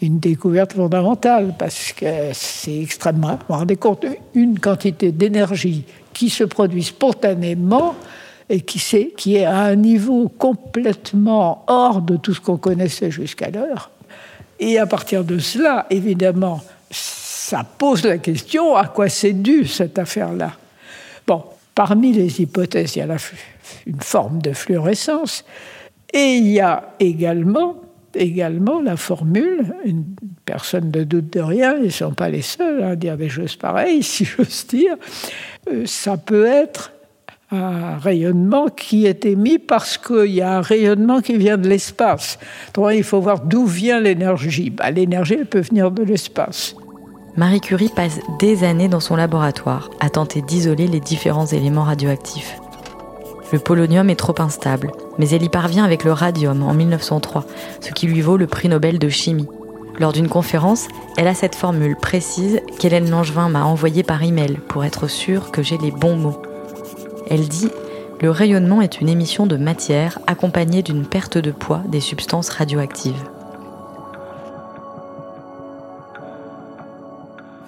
une 0.02 0.20
découverte 0.20 0.74
fondamentale, 0.74 1.56
parce 1.58 1.92
que 1.92 2.06
c'est 2.34 2.80
extrêmement... 2.82 3.32
Vous 3.32 3.38
vous 3.50 3.54
rendez 3.56 3.76
compte, 3.78 4.06
une 4.36 4.60
quantité 4.60 5.12
d'énergie 5.12 5.86
qui 6.14 6.30
se 6.30 6.44
produit 6.44 6.84
spontanément 6.84 7.96
et 8.48 8.62
qui 8.62 9.36
est 9.36 9.44
à 9.44 9.58
un 9.58 9.76
niveau 9.76 10.30
complètement 10.30 11.66
hors 11.68 12.02
de 12.02 12.16
tout 12.16 12.36
ce 12.36 12.40
qu'on 12.40 12.58
connaissait 12.58 13.10
jusqu'alors. 13.10 13.90
Et 14.60 14.78
à 14.78 14.86
partir 14.86 15.24
de 15.24 15.40
cela, 15.40 15.88
évidemment, 15.90 16.62
ça 17.50 17.64
pose 17.64 18.04
la 18.04 18.18
question 18.18 18.76
à 18.76 18.88
quoi 18.88 19.08
c'est 19.08 19.32
dû 19.32 19.66
cette 19.66 19.98
affaire-là. 19.98 20.52
Bon, 21.26 21.46
parmi 21.74 22.12
les 22.12 22.42
hypothèses, 22.42 22.98
il 22.98 23.00
y 23.00 23.02
a 23.04 23.18
une 23.86 24.02
forme 24.02 24.42
de 24.42 24.52
fluorescence, 24.52 25.46
et 26.12 26.36
il 26.36 26.48
y 26.50 26.60
a 26.60 26.96
également, 27.00 27.78
également 28.14 28.82
la 28.82 28.98
formule, 28.98 29.74
une 29.86 30.04
personne 30.44 30.92
ne 30.94 31.06
doute 31.06 31.32
de 31.32 31.40
rien, 31.40 31.78
ils 31.78 31.86
ne 31.86 31.90
sont 31.90 32.12
pas 32.12 32.28
les 32.28 32.42
seuls 32.42 32.84
à 32.84 32.98
dire 32.98 33.16
des 33.16 33.30
choses 33.30 33.56
pareilles, 33.56 34.04
si 34.04 34.26
j'ose 34.26 34.68
dire, 34.68 34.98
euh, 35.72 35.86
ça 35.86 36.18
peut 36.18 36.48
être 36.48 36.92
un 37.50 37.98
rayonnement 37.98 38.68
qui 38.68 39.06
est 39.06 39.24
émis 39.24 39.58
parce 39.58 39.98
qu'il 39.98 40.34
y 40.34 40.42
a 40.42 40.58
un 40.58 40.62
rayonnement 40.62 41.22
qui 41.22 41.38
vient 41.38 41.58
de 41.58 41.70
l'espace. 41.70 42.40
Donc 42.74 42.92
il 42.94 43.06
faut 43.06 43.22
voir 43.22 43.40
d'où 43.40 43.66
vient 43.66 44.02
l'énergie. 44.02 44.70
Bah, 44.70 44.92
l'énergie, 44.92 45.36
elle 45.40 45.46
peut 45.46 45.62
venir 45.62 45.92
de 45.92 46.04
l'espace. 46.04 46.76
Marie 47.38 47.62
Curie 47.62 47.92
passe 47.96 48.20
des 48.40 48.64
années 48.64 48.88
dans 48.88 49.00
son 49.00 49.16
laboratoire 49.16 49.92
à 50.00 50.10
tenter 50.10 50.42
d'isoler 50.42 50.88
les 50.88 51.00
différents 51.00 51.46
éléments 51.46 51.84
radioactifs. 51.84 52.58
Le 53.54 53.60
polonium 53.60 54.10
est 54.10 54.16
trop 54.16 54.34
instable, 54.40 54.92
mais 55.20 55.30
elle 55.30 55.44
y 55.44 55.50
parvient 55.50 55.86
avec 55.86 56.04
le 56.04 56.14
radium 56.14 56.64
en 56.64 56.74
1903, 56.74 57.46
ce 57.80 57.92
qui 57.92 58.08
lui 58.08 58.22
vaut 58.22 58.38
le 58.38 58.48
prix 58.48 58.70
Nobel 58.70 58.98
de 58.98 59.08
chimie. 59.08 59.48
Lors 60.00 60.14
d'une 60.14 60.30
conférence, 60.30 60.88
elle 61.16 61.28
a 61.28 61.36
cette 61.36 61.54
formule 61.54 61.96
précise 61.96 62.60
qu'Hélène 62.80 63.12
Langevin 63.12 63.50
m'a 63.50 63.66
envoyée 63.66 64.02
par 64.02 64.24
email 64.24 64.58
pour 64.68 64.84
être 64.84 65.08
sûre 65.08 65.52
que 65.52 65.62
j'ai 65.62 65.78
les 65.78 65.92
bons 65.92 66.16
mots. 66.16 66.42
Elle 67.30 67.48
dit 67.48 67.70
Le 68.20 68.32
rayonnement 68.32 68.82
est 68.82 69.00
une 69.00 69.10
émission 69.10 69.46
de 69.46 69.58
matière 69.58 70.18
accompagnée 70.26 70.82
d'une 70.82 71.06
perte 71.06 71.38
de 71.38 71.52
poids 71.52 71.84
des 71.88 72.02
substances 72.02 72.50
radioactives. 72.50 73.24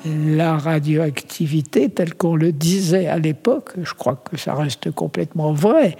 La 0.05 0.57
radioactivité, 0.57 1.89
telle 1.89 2.13
qu'on 2.13 2.35
le 2.35 2.51
disait 2.53 3.07
à 3.07 3.19
l'époque, 3.19 3.73
je 3.81 3.93
crois 3.93 4.15
que 4.15 4.37
ça 4.37 4.53
reste 4.53 4.91
complètement 4.91 5.51
vrai, 5.51 5.97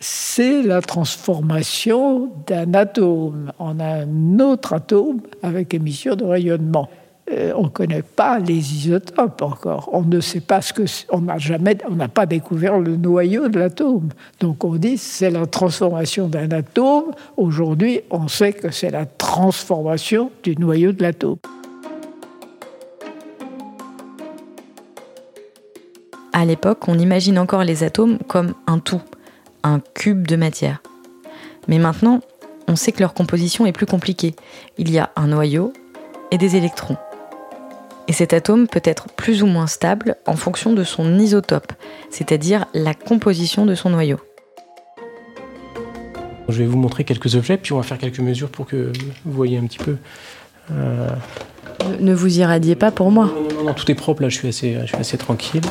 c'est 0.00 0.62
la 0.62 0.80
transformation 0.80 2.30
d'un 2.46 2.74
atome 2.74 3.52
en 3.58 3.78
un 3.78 4.38
autre 4.40 4.72
atome 4.72 5.20
avec 5.42 5.74
émission 5.74 6.16
de 6.16 6.24
rayonnement. 6.24 6.90
Euh, 7.32 7.52
on 7.56 7.64
ne 7.64 7.68
connaît 7.68 8.02
pas 8.02 8.38
les 8.38 8.54
isotopes 8.54 9.42
encore. 9.42 9.88
On 9.92 10.02
ne 10.02 10.20
sait 10.20 10.40
pas 10.40 10.62
ce 10.62 10.72
que 10.72 10.82
on 11.10 11.22
n'a 11.22 11.38
jamais, 11.38 11.76
on 11.88 11.94
n'a 11.94 12.08
pas 12.08 12.26
découvert 12.26 12.78
le 12.78 12.96
noyau 12.96 13.48
de 13.48 13.58
l'atome. 13.58 14.10
Donc 14.38 14.64
on 14.64 14.76
dit 14.76 14.96
c'est 14.96 15.30
la 15.30 15.46
transformation 15.46 16.28
d'un 16.28 16.50
atome. 16.52 17.12
Aujourd'hui, 17.36 18.00
on 18.10 18.28
sait 18.28 18.52
que 18.52 18.70
c'est 18.70 18.90
la 18.90 19.06
transformation 19.06 20.30
du 20.44 20.56
noyau 20.56 20.92
de 20.92 21.02
l'atome. 21.02 21.38
À 26.38 26.44
l'époque, 26.44 26.86
on 26.86 26.98
imagine 26.98 27.38
encore 27.38 27.64
les 27.64 27.82
atomes 27.82 28.18
comme 28.28 28.52
un 28.66 28.78
tout, 28.78 29.00
un 29.62 29.80
cube 29.94 30.26
de 30.26 30.36
matière. 30.36 30.82
Mais 31.66 31.78
maintenant, 31.78 32.20
on 32.68 32.76
sait 32.76 32.92
que 32.92 33.00
leur 33.00 33.14
composition 33.14 33.64
est 33.64 33.72
plus 33.72 33.86
compliquée. 33.86 34.34
Il 34.76 34.90
y 34.90 34.98
a 34.98 35.08
un 35.16 35.28
noyau 35.28 35.72
et 36.30 36.36
des 36.36 36.56
électrons. 36.56 36.98
Et 38.06 38.12
cet 38.12 38.34
atome 38.34 38.68
peut 38.68 38.82
être 38.84 39.08
plus 39.08 39.42
ou 39.42 39.46
moins 39.46 39.66
stable 39.66 40.16
en 40.26 40.36
fonction 40.36 40.74
de 40.74 40.84
son 40.84 41.18
isotope, 41.18 41.72
c'est-à-dire 42.10 42.66
la 42.74 42.92
composition 42.92 43.64
de 43.64 43.74
son 43.74 43.88
noyau. 43.88 44.18
Je 46.50 46.58
vais 46.58 46.66
vous 46.66 46.76
montrer 46.76 47.04
quelques 47.04 47.34
objets, 47.34 47.56
puis 47.56 47.72
on 47.72 47.78
va 47.78 47.82
faire 47.82 47.96
quelques 47.96 48.20
mesures 48.20 48.50
pour 48.50 48.66
que 48.66 48.92
vous 49.24 49.32
voyez 49.32 49.56
un 49.56 49.64
petit 49.64 49.78
peu. 49.78 49.96
Euh, 50.70 51.08
ne 51.98 52.12
vous 52.12 52.40
irradiez 52.40 52.74
pas 52.74 52.90
pour 52.90 53.10
moi. 53.10 53.24
Non, 53.24 53.56
non, 53.56 53.64
non, 53.68 53.72
tout 53.72 53.90
est 53.90 53.94
propre, 53.94 54.20
là, 54.20 54.28
je 54.28 54.36
suis 54.36 54.48
assez, 54.48 54.76
je 54.82 54.86
suis 54.86 54.96
assez 54.96 55.16
tranquille. 55.16 55.62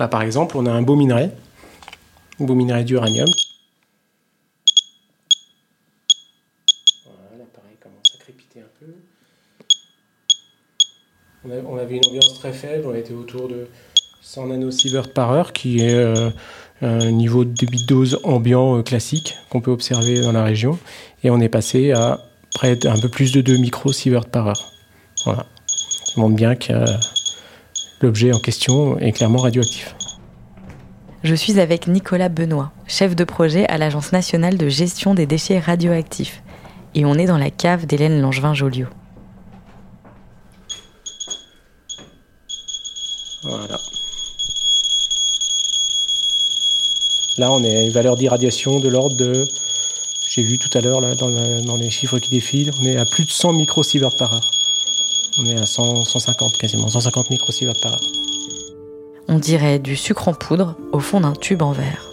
Là, 0.00 0.08
par 0.08 0.22
exemple, 0.22 0.56
on 0.56 0.64
a 0.64 0.70
un 0.70 0.80
beau 0.80 0.96
minerai, 0.96 1.30
un 2.40 2.44
beau 2.46 2.54
minerai 2.54 2.84
d'uranium. 2.84 3.28
On, 11.44 11.76
avait 11.76 11.96
une 11.96 12.06
ambiance 12.06 12.38
très 12.38 12.54
faible, 12.54 12.86
on 12.86 12.94
était 12.94 13.12
autour 13.12 13.48
de 13.48 13.68
100 14.22 14.46
nanosieverts 14.46 15.12
par 15.12 15.32
heure, 15.32 15.52
qui 15.52 15.80
est 15.80 15.92
euh, 15.92 16.30
un 16.80 17.10
niveau 17.10 17.44
de 17.44 17.52
débit 17.52 17.82
de 17.82 17.86
dose 17.86 18.20
ambiant 18.24 18.78
euh, 18.78 18.82
classique 18.82 19.36
qu'on 19.50 19.60
peut 19.60 19.70
observer 19.70 20.22
dans 20.22 20.32
la 20.32 20.44
région. 20.44 20.78
Et 21.24 21.30
on 21.30 21.40
est 21.40 21.50
passé 21.50 21.92
à 21.92 22.24
près 22.54 22.74
d'un 22.74 22.98
peu 22.98 23.10
plus 23.10 23.32
de 23.32 23.42
2 23.42 23.58
microsieverts 23.58 24.30
par 24.30 24.48
heure. 24.48 24.72
Voilà. 25.26 25.44
Montre 26.16 26.36
bien 26.36 26.54
l'objet 28.00 28.32
en 28.32 28.38
question 28.38 28.98
est 28.98 29.12
clairement 29.12 29.38
radioactif. 29.38 29.94
Je 31.22 31.34
suis 31.34 31.60
avec 31.60 31.86
Nicolas 31.86 32.30
Benoît, 32.30 32.72
chef 32.86 33.14
de 33.14 33.24
projet 33.24 33.66
à 33.66 33.76
l'Agence 33.76 34.12
nationale 34.12 34.56
de 34.56 34.68
gestion 34.68 35.12
des 35.14 35.26
déchets 35.26 35.58
radioactifs. 35.58 36.42
Et 36.94 37.04
on 37.04 37.14
est 37.14 37.26
dans 37.26 37.38
la 37.38 37.50
cave 37.50 37.86
d'Hélène 37.86 38.20
Langevin-Joliot. 38.22 38.88
Voilà. 43.42 43.78
Là, 47.38 47.52
on 47.52 47.62
est 47.62 47.76
à 47.76 47.82
une 47.82 47.90
valeur 47.90 48.16
d'irradiation 48.16 48.80
de 48.80 48.88
l'ordre 48.88 49.16
de. 49.16 49.44
J'ai 50.28 50.42
vu 50.42 50.58
tout 50.58 50.70
à 50.76 50.80
l'heure 50.80 51.00
dans, 51.00 51.76
les 51.76 51.90
chiffres 51.90 52.18
qui 52.18 52.30
défilent, 52.30 52.70
on 52.80 52.84
est 52.84 52.96
à 52.96 53.04
plus 53.04 53.24
de 53.24 53.30
100 53.30 53.54
microsieverts 53.54 54.14
par 54.16 54.34
heure. 54.34 54.50
On 55.42 55.46
est 55.46 55.58
à 55.58 55.64
150 55.64 56.58
quasiment, 56.58 56.88
150 56.88 57.30
microsieverts 57.30 57.80
par 57.80 57.94
heure. 57.94 58.00
On 59.26 59.38
dirait 59.38 59.78
du 59.78 59.96
sucre 59.96 60.28
en 60.28 60.34
poudre 60.34 60.76
au 60.92 61.00
fond 61.00 61.22
d'un 61.22 61.32
tube 61.32 61.62
en 61.62 61.72
verre. 61.72 62.10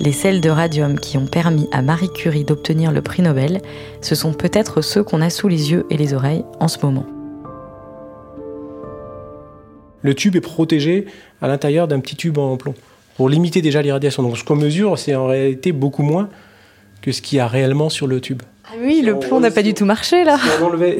Les 0.00 0.10
sels 0.10 0.40
de 0.40 0.50
radium 0.50 0.98
qui 0.98 1.16
ont 1.16 1.26
permis 1.26 1.68
à 1.70 1.80
Marie 1.80 2.12
Curie 2.12 2.42
d'obtenir 2.42 2.90
le 2.90 3.02
prix 3.02 3.22
Nobel, 3.22 3.62
ce 4.02 4.16
sont 4.16 4.32
peut-être 4.32 4.82
ceux 4.82 5.04
qu'on 5.04 5.20
a 5.20 5.30
sous 5.30 5.46
les 5.46 5.70
yeux 5.70 5.86
et 5.90 5.96
les 5.96 6.12
oreilles 6.12 6.44
en 6.58 6.66
ce 6.66 6.78
moment. 6.84 7.06
Le 10.02 10.14
tube 10.14 10.34
est 10.34 10.40
protégé 10.40 11.06
à 11.40 11.46
l'intérieur 11.46 11.86
d'un 11.86 12.00
petit 12.00 12.16
tube 12.16 12.36
en 12.38 12.56
plomb 12.56 12.74
pour 13.16 13.28
limiter 13.28 13.62
déjà 13.62 13.80
l'irradiation. 13.80 14.24
Donc 14.24 14.36
ce 14.36 14.42
qu'on 14.42 14.56
mesure, 14.56 14.98
c'est 14.98 15.14
en 15.14 15.28
réalité 15.28 15.70
beaucoup 15.70 16.02
moins 16.02 16.28
que 17.00 17.12
ce 17.12 17.22
qu'il 17.22 17.38
y 17.38 17.40
a 17.40 17.46
réellement 17.46 17.90
sur 17.90 18.08
le 18.08 18.20
tube. 18.20 18.42
Ah 18.66 18.76
oui, 18.80 19.02
le 19.02 19.18
plomb 19.18 19.40
n'a 19.40 19.50
pas 19.50 19.62
du 19.62 19.74
tout 19.74 19.84
marché 19.84 20.24
là. 20.24 20.38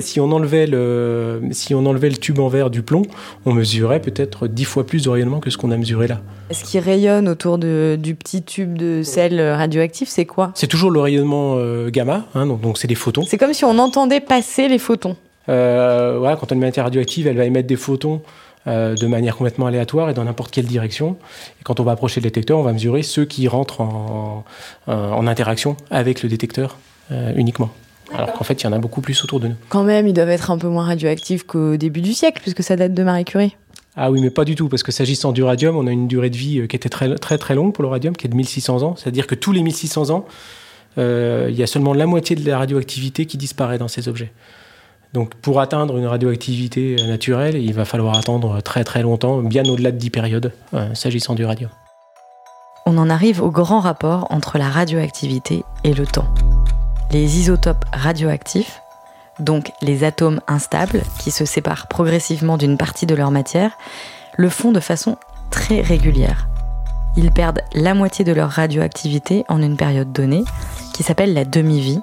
Si 0.00 0.21
on, 0.21 0.33
enlevait, 0.33 0.66
le, 0.66 1.40
si 1.50 1.75
on 1.75 1.87
enlevait 1.87 2.11
le 2.11 2.16
tube 2.16 2.38
en 2.38 2.49
verre 2.49 2.68
du 2.68 2.83
plomb, 2.83 3.02
on 3.47 3.54
mesurait 3.54 4.00
peut-être 4.00 4.49
dix 4.49 4.66
fois 4.66 4.87
plus 4.87 5.04
de 5.04 5.09
rayonnement 5.09 5.40
que 5.40 5.49
ce 5.49 5.56
qu'on 5.56 5.71
a 5.71 5.76
mesuré 5.78 6.06
là. 6.06 6.21
Ce 6.50 6.62
qui 6.62 6.78
rayonne 6.78 7.26
autour 7.26 7.56
du 7.56 8.14
petit 8.14 8.42
tube 8.42 8.76
de 8.76 9.02
sel 9.02 9.40
radioactif, 9.40 10.11
c'est 10.11 10.26
quoi? 10.26 10.52
C'est 10.54 10.66
toujours 10.66 10.90
le 10.90 11.00
rayonnement 11.00 11.54
euh, 11.56 11.88
gamma, 11.88 12.26
hein, 12.35 12.47
donc 12.47 12.76
c'est 12.76 12.87
des 12.87 12.94
photons. 12.94 13.25
C'est 13.26 13.38
comme 13.38 13.54
si 13.54 13.64
on 13.64 13.78
entendait 13.78 14.21
passer 14.21 14.68
les 14.68 14.78
photons. 14.78 15.16
Euh, 15.49 16.37
quand 16.37 16.52
on 16.52 16.52
a 16.52 16.54
une 16.54 16.61
matière 16.61 16.85
radioactive, 16.85 17.26
elle 17.26 17.38
va 17.38 17.47
émettre 17.47 17.66
des 17.66 17.76
photons 17.76 18.21
euh, 18.66 18.94
de 18.94 19.06
manière 19.06 19.37
complètement 19.37 19.66
aléatoire 19.66 20.11
et 20.11 20.14
dans 20.14 20.25
n'importe 20.25 20.50
quelle 20.50 20.66
direction. 20.66 21.16
Et 21.61 21.64
quand 21.64 21.80
on 21.80 21.85
va 21.85 21.92
approcher 21.92 22.21
le 22.21 22.25
détecteur, 22.25 22.59
on 22.59 22.62
va 22.62 22.75
mesurer 22.75 23.02
ceux 23.02 23.25
qui 23.25 23.49
rentrent 23.49 23.80
en, 23.80 24.44
en 24.87 25.26
interaction 25.26 25.78
avec 25.90 26.23
le 26.23 26.28
détecteur 26.28 26.76
uniquement. 27.11 27.70
Alors 28.12 28.32
qu'en 28.32 28.44
fait, 28.44 28.62
il 28.62 28.64
y 28.64 28.66
en 28.66 28.73
a 28.73 28.78
beaucoup 28.78 29.00
plus 29.00 29.23
autour 29.25 29.40
de 29.40 29.49
nous. 29.49 29.56
Quand 29.68 29.82
même, 29.82 30.06
ils 30.06 30.12
doivent 30.12 30.30
être 30.30 30.50
un 30.50 30.58
peu 30.58 30.68
moins 30.68 30.84
radioactifs 30.84 31.44
qu'au 31.44 31.76
début 31.76 32.00
du 32.00 32.12
siècle, 32.12 32.40
puisque 32.40 32.62
ça 32.62 32.76
date 32.76 32.94
de 32.94 33.02
Marie 33.02 33.25
Curie. 33.25 33.56
Ah 33.96 34.11
oui, 34.11 34.20
mais 34.20 34.30
pas 34.30 34.44
du 34.44 34.56
tout, 34.56 34.68
parce 34.68 34.82
que 34.82 34.90
s'agissant 34.90 35.32
du 35.32 35.42
radium, 35.42 35.76
on 35.76 35.87
a 35.87 35.92
une 35.92 36.08
durée 36.08 36.30
de 36.30 36.37
vie 36.37 36.61
euh, 36.61 36.66
qui 36.66 36.75
était 36.75 36.88
très 36.88 37.14
très 37.14 37.38
très 37.38 37.54
longue 37.54 37.73
pour 37.73 37.82
le 37.82 37.88
radium, 37.88 38.16
qui 38.16 38.26
est 38.26 38.30
de 38.30 38.34
1600 38.34 38.82
ans. 38.82 38.96
C'est-à-dire 38.96 39.26
que 39.26 39.37
tous 39.37 39.52
les 39.52 39.62
1600 39.62 40.11
ans, 40.11 40.26
euh, 40.99 41.46
il 41.49 41.56
y 41.56 41.62
a 41.62 41.66
seulement 41.66 41.94
la 41.94 42.06
moitié 42.06 42.34
de 42.34 42.46
la 42.49 42.58
radioactivité 42.58 43.26
qui 43.26 43.37
disparaît 43.37 43.78
dans 43.78 43.88
ces 43.88 44.08
objets. 44.08 44.32
Donc 45.12 45.34
pour 45.37 45.61
atteindre 45.61 45.96
une 45.96 46.06
radioactivité 46.06 46.96
euh, 46.99 47.06
naturelle, 47.06 47.56
il 47.56 47.73
va 47.73 47.84
falloir 47.84 48.18
attendre 48.18 48.61
très 48.62 48.82
très 48.82 49.02
longtemps, 49.02 49.42
bien 49.42 49.64
au-delà 49.64 49.92
de 49.92 49.99
10 49.99 50.11
périodes, 50.11 50.52
s'agissant 50.94 51.37
du 51.37 51.44
radium. 51.44 51.70
On 52.87 52.99
en 52.99 53.08
arrive 53.08 53.40
au 53.42 53.50
grand 53.50 53.80
rapport 53.80 54.26
entre 54.30 54.58
la 54.58 54.68
radioactivité 54.68 55.62
et 55.84 55.94
le 55.94 56.04
temps. 56.04 56.26
Les 57.14 57.38
isotopes 57.38 57.85
radioactifs, 57.92 58.83
donc 59.38 59.71
les 59.83 60.02
atomes 60.02 60.40
instables 60.49 61.00
qui 61.21 61.30
se 61.30 61.44
séparent 61.44 61.87
progressivement 61.87 62.59
d'une 62.59 62.76
partie 62.76 63.06
de 63.06 63.14
leur 63.14 63.30
matière, 63.30 63.78
le 64.37 64.49
font 64.49 64.73
de 64.73 64.80
façon 64.80 65.16
très 65.49 65.80
régulière. 65.80 66.49
Ils 67.16 67.30
perdent 67.30 67.61
la 67.73 67.94
moitié 67.94 68.25
de 68.25 68.33
leur 68.33 68.50
radioactivité 68.50 69.44
en 69.49 69.62
une 69.62 69.76
période 69.76 70.11
donnée, 70.11 70.42
qui 70.92 71.04
s'appelle 71.04 71.35
la 71.35 71.44
demi-vie, 71.44 72.00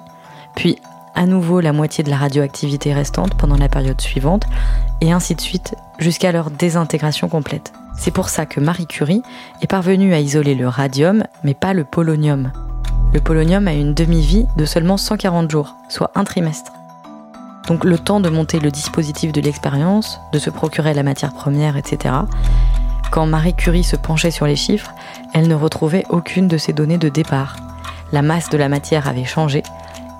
puis 0.56 0.78
à 1.14 1.26
nouveau 1.26 1.60
la 1.60 1.74
moitié 1.74 2.02
de 2.02 2.08
la 2.08 2.16
radioactivité 2.16 2.94
restante 2.94 3.34
pendant 3.34 3.58
la 3.58 3.68
période 3.68 4.00
suivante, 4.00 4.44
et 5.02 5.12
ainsi 5.12 5.34
de 5.34 5.42
suite 5.42 5.74
jusqu'à 5.98 6.32
leur 6.32 6.50
désintégration 6.50 7.28
complète. 7.28 7.74
C'est 7.98 8.12
pour 8.12 8.30
ça 8.30 8.46
que 8.46 8.60
Marie 8.60 8.86
Curie 8.86 9.22
est 9.60 9.66
parvenue 9.66 10.14
à 10.14 10.20
isoler 10.20 10.54
le 10.54 10.68
radium, 10.68 11.22
mais 11.44 11.52
pas 11.52 11.74
le 11.74 11.84
polonium. 11.84 12.50
Le 13.12 13.20
polonium 13.20 13.68
a 13.68 13.74
une 13.74 13.92
demi-vie 13.92 14.46
de 14.56 14.64
seulement 14.64 14.96
140 14.96 15.50
jours, 15.50 15.76
soit 15.90 16.10
un 16.14 16.24
trimestre. 16.24 16.72
Donc 17.68 17.84
le 17.84 17.98
temps 17.98 18.20
de 18.20 18.30
monter 18.30 18.58
le 18.58 18.70
dispositif 18.70 19.32
de 19.32 19.40
l'expérience, 19.42 20.18
de 20.32 20.38
se 20.38 20.48
procurer 20.48 20.94
la 20.94 21.02
matière 21.02 21.34
première, 21.34 21.76
etc. 21.76 22.14
Quand 23.10 23.26
Marie 23.26 23.52
Curie 23.52 23.84
se 23.84 23.96
penchait 23.96 24.30
sur 24.30 24.46
les 24.46 24.56
chiffres, 24.56 24.94
elle 25.34 25.46
ne 25.46 25.54
retrouvait 25.54 26.06
aucune 26.08 26.48
de 26.48 26.56
ces 26.56 26.72
données 26.72 26.96
de 26.96 27.10
départ. 27.10 27.56
La 28.12 28.22
masse 28.22 28.48
de 28.48 28.56
la 28.56 28.70
matière 28.70 29.06
avait 29.06 29.26
changé 29.26 29.62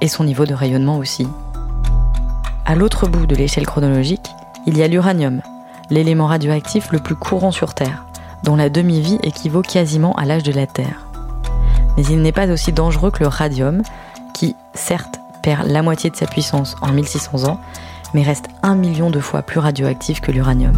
et 0.02 0.08
son 0.08 0.24
niveau 0.24 0.44
de 0.44 0.54
rayonnement 0.54 0.98
aussi. 0.98 1.26
À 2.66 2.74
l'autre 2.74 3.08
bout 3.08 3.26
de 3.26 3.34
l'échelle 3.34 3.66
chronologique, 3.66 4.30
il 4.66 4.76
y 4.76 4.82
a 4.82 4.88
l'uranium, 4.88 5.40
l'élément 5.88 6.26
radioactif 6.26 6.92
le 6.92 6.98
plus 6.98 7.16
courant 7.16 7.52
sur 7.52 7.72
Terre, 7.72 8.04
dont 8.44 8.56
la 8.56 8.68
demi-vie 8.68 9.18
équivaut 9.22 9.62
quasiment 9.62 10.12
à 10.16 10.26
l'âge 10.26 10.42
de 10.42 10.52
la 10.52 10.66
Terre. 10.66 11.06
Mais 11.96 12.04
il 12.04 12.22
n'est 12.22 12.32
pas 12.32 12.48
aussi 12.50 12.72
dangereux 12.72 13.10
que 13.10 13.20
le 13.20 13.28
radium, 13.28 13.82
qui, 14.34 14.54
certes, 14.74 15.18
perd 15.42 15.68
la 15.68 15.82
moitié 15.82 16.10
de 16.10 16.16
sa 16.16 16.26
puissance 16.26 16.76
en 16.80 16.92
1600 16.92 17.48
ans, 17.48 17.60
mais 18.14 18.22
reste 18.22 18.46
un 18.62 18.74
million 18.74 19.10
de 19.10 19.20
fois 19.20 19.42
plus 19.42 19.58
radioactif 19.58 20.20
que 20.20 20.30
l'uranium. 20.32 20.76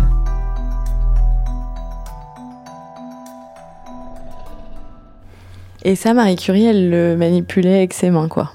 Et 5.85 5.97
ça, 5.97 6.15
Marie 6.15 6.37
Curie, 6.37 6.65
elle 6.65 6.91
le 6.91 7.17
manipulait 7.17 7.77
avec 7.77 7.93
ses 7.93 8.11
mains, 8.11 8.29
quoi. 8.29 8.53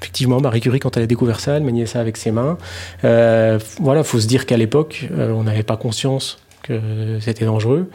Effectivement, 0.00 0.40
Marie 0.40 0.60
Curie, 0.60 0.80
quand 0.80 0.96
elle 0.96 1.04
a 1.04 1.06
découvert 1.06 1.38
ça, 1.38 1.56
elle 1.56 1.62
maniait 1.62 1.86
ça 1.86 2.00
avec 2.00 2.16
ses 2.16 2.32
mains. 2.32 2.56
Euh, 3.04 3.58
voilà, 3.78 4.02
faut 4.02 4.18
se 4.18 4.26
dire 4.26 4.46
qu'à 4.46 4.56
l'époque, 4.56 5.08
euh, 5.12 5.30
on 5.32 5.44
n'avait 5.44 5.62
pas 5.62 5.76
conscience 5.76 6.38
que 6.62 7.18
c'était 7.20 7.44
dangereux. 7.44 7.90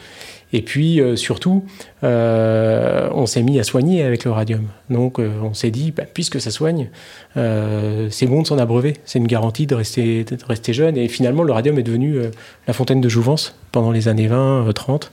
Et 0.53 0.61
puis 0.61 1.01
euh, 1.01 1.15
surtout, 1.15 1.65
euh, 2.03 3.09
on 3.13 3.25
s'est 3.25 3.43
mis 3.43 3.59
à 3.59 3.63
soigner 3.63 4.03
avec 4.03 4.23
le 4.23 4.31
radium. 4.31 4.67
Donc 4.89 5.19
euh, 5.19 5.29
on 5.43 5.53
s'est 5.53 5.71
dit, 5.71 5.91
bah, 5.91 6.03
puisque 6.11 6.39
ça 6.39 6.51
soigne, 6.51 6.89
c'est 7.35 8.25
bon 8.25 8.41
de 8.41 8.47
s'en 8.47 8.57
abreuver. 8.57 8.95
C'est 9.05 9.19
une 9.19 9.27
garantie 9.27 9.67
de 9.67 9.75
rester, 9.75 10.25
jeune. 10.73 10.97
Et 10.97 11.07
finalement, 11.07 11.43
le 11.43 11.53
radium 11.53 11.77
est 11.77 11.83
devenu 11.83 12.19
la 12.65 12.73
fontaine 12.73 12.99
de 12.99 13.09
jouvence 13.09 13.55
pendant 13.71 13.91
les 13.91 14.07
années 14.07 14.25
20, 14.25 14.73
30, 14.73 15.11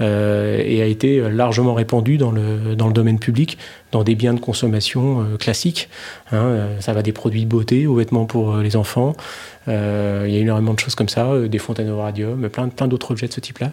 et 0.00 0.82
a 0.82 0.84
été 0.84 1.28
largement 1.30 1.74
répandu 1.74 2.16
dans 2.16 2.30
le, 2.30 2.76
domaine 2.76 3.18
public, 3.18 3.58
dans 3.90 4.04
des 4.04 4.14
biens 4.14 4.34
de 4.34 4.38
consommation 4.38 5.26
classiques. 5.40 5.88
Hein, 6.30 6.68
ça 6.78 6.92
va 6.92 7.02
des 7.02 7.10
produits 7.10 7.44
de 7.44 7.50
beauté 7.50 7.88
aux 7.88 7.96
vêtements 7.96 8.26
pour 8.26 8.58
les 8.58 8.76
enfants. 8.76 9.16
Il 9.66 9.72
y 9.72 10.36
a 10.36 10.38
énormément 10.38 10.74
de 10.74 10.78
choses 10.78 10.94
comme 10.94 11.08
ça, 11.08 11.28
des 11.40 11.58
fontaines 11.58 11.90
au 11.90 11.98
radium, 11.98 12.48
plein 12.48 12.86
d'autres 12.86 13.10
objets 13.10 13.26
de 13.26 13.32
ce 13.32 13.40
type-là 13.40 13.72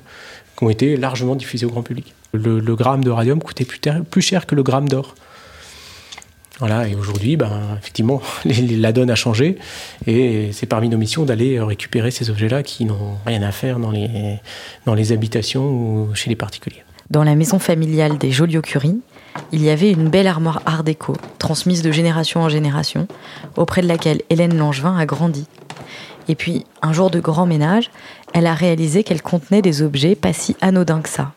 ont 0.61 0.69
été 0.69 0.97
largement 0.97 1.35
diffusés 1.35 1.65
au 1.65 1.69
grand 1.69 1.83
public. 1.83 2.13
Le, 2.33 2.75
gramme 2.75 3.03
de 3.03 3.09
radium 3.09 3.41
coûtait 3.41 3.65
plus, 3.65 4.21
cher 4.21 4.45
que 4.45 4.55
le 4.55 4.63
gramme 4.63 4.87
d'or. 4.87 5.15
Voilà, 6.59 6.87
et 6.87 6.95
aujourd'hui, 6.95 7.37
ben, 7.37 7.75
effectivement, 7.79 8.21
la 8.45 8.91
donne 8.91 9.09
a 9.09 9.15
changé, 9.15 9.57
et 10.05 10.51
c'est 10.53 10.67
parmi 10.67 10.89
nos 10.89 10.97
missions 10.97 11.25
d'aller 11.25 11.59
récupérer 11.59 12.11
ces 12.11 12.29
objets-là 12.29 12.61
qui 12.61 12.85
n'ont 12.85 13.17
rien 13.25 13.41
à 13.41 13.51
faire 13.51 13.79
dans 13.79 13.91
les, 13.91 14.39
dans 14.85 14.93
les 14.93 15.11
habitations 15.11 15.63
ou 15.63 16.09
chez 16.13 16.29
les 16.29 16.35
particuliers. 16.35 16.83
Dans 17.09 17.23
la 17.23 17.35
maison 17.35 17.59
familiale 17.59 18.17
des 18.17 18.31
Joliot-Curie, 18.31 18.99
il 19.51 19.63
y 19.63 19.69
avait 19.69 19.91
une 19.91 20.09
belle 20.09 20.27
armoire 20.27 20.61
art 20.65 20.83
déco, 20.83 21.15
transmise 21.39 21.81
de 21.81 21.91
génération 21.91 22.41
en 22.41 22.49
génération, 22.49 23.07
auprès 23.57 23.81
de 23.81 23.87
laquelle 23.87 24.21
Hélène 24.29 24.57
Langevin 24.57 24.95
a 24.97 25.05
grandi. 25.05 25.45
Et 26.27 26.35
puis, 26.35 26.65
un 26.81 26.93
jour 26.93 27.09
de 27.09 27.19
grand 27.19 27.45
ménage, 27.45 27.91
elle 28.33 28.47
a 28.47 28.53
réalisé 28.53 29.03
qu'elle 29.03 29.21
contenait 29.21 29.61
des 29.61 29.81
objets 29.81 30.15
pas 30.15 30.33
si 30.33 30.55
anodins 30.61 31.01
que 31.01 31.09
ça. 31.09 31.33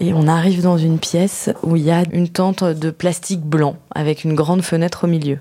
Et 0.00 0.12
on 0.12 0.28
arrive 0.28 0.62
dans 0.62 0.78
une 0.78 0.98
pièce 0.98 1.50
où 1.62 1.74
il 1.74 1.82
y 1.82 1.90
a 1.90 2.04
une 2.12 2.28
tente 2.28 2.62
de 2.62 2.90
plastique 2.90 3.40
blanc 3.40 3.76
avec 3.94 4.22
une 4.22 4.34
grande 4.34 4.62
fenêtre 4.62 5.04
au 5.04 5.06
milieu. 5.08 5.38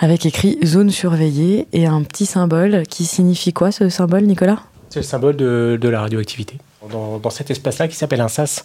Avec 0.00 0.26
écrit 0.26 0.58
zone 0.64 0.90
surveillée 0.90 1.68
et 1.72 1.86
un 1.86 2.02
petit 2.02 2.26
symbole 2.26 2.84
qui 2.86 3.04
signifie 3.04 3.52
quoi 3.52 3.70
ce 3.70 3.88
symbole, 3.88 4.24
Nicolas? 4.24 4.60
C'est 4.90 5.00
le 5.00 5.04
symbole 5.04 5.36
de, 5.36 5.78
la 5.88 6.00
radioactivité. 6.00 6.58
Dans, 6.90 7.30
cet 7.30 7.50
espace-là 7.50 7.88
qui 7.88 7.96
s'appelle 7.96 8.20
un 8.20 8.28
SAS, 8.28 8.64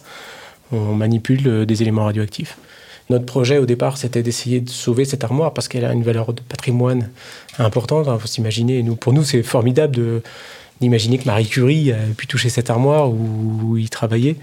on 0.72 0.94
manipule 0.94 1.46
euh, 1.46 1.66
des 1.66 1.82
éléments 1.82 2.04
radioactifs. 2.04 2.56
Notre 3.10 3.26
projet 3.26 3.58
au 3.58 3.66
départ, 3.66 3.98
c'était 3.98 4.22
d'essayer 4.22 4.60
de 4.60 4.70
sauver 4.70 5.04
cette 5.04 5.24
armoire 5.24 5.52
parce 5.52 5.68
qu'elle 5.68 5.84
a 5.84 5.92
une 5.92 6.02
valeur 6.02 6.32
de 6.32 6.40
patrimoine 6.40 7.10
importante. 7.58 8.06
Il 8.06 8.10
hein, 8.10 8.18
faut 8.18 8.26
s'imaginer, 8.26 8.82
nous, 8.82 8.96
pour 8.96 9.12
nous, 9.12 9.24
c'est 9.24 9.42
formidable 9.42 10.22
d'imaginer 10.80 11.18
que 11.18 11.26
Marie 11.26 11.46
Curie 11.46 11.92
a 11.92 11.98
pu 12.16 12.26
toucher 12.26 12.48
cette 12.48 12.70
armoire 12.70 13.10
où, 13.10 13.76
il 13.76 13.90
travaillait. 13.90 14.36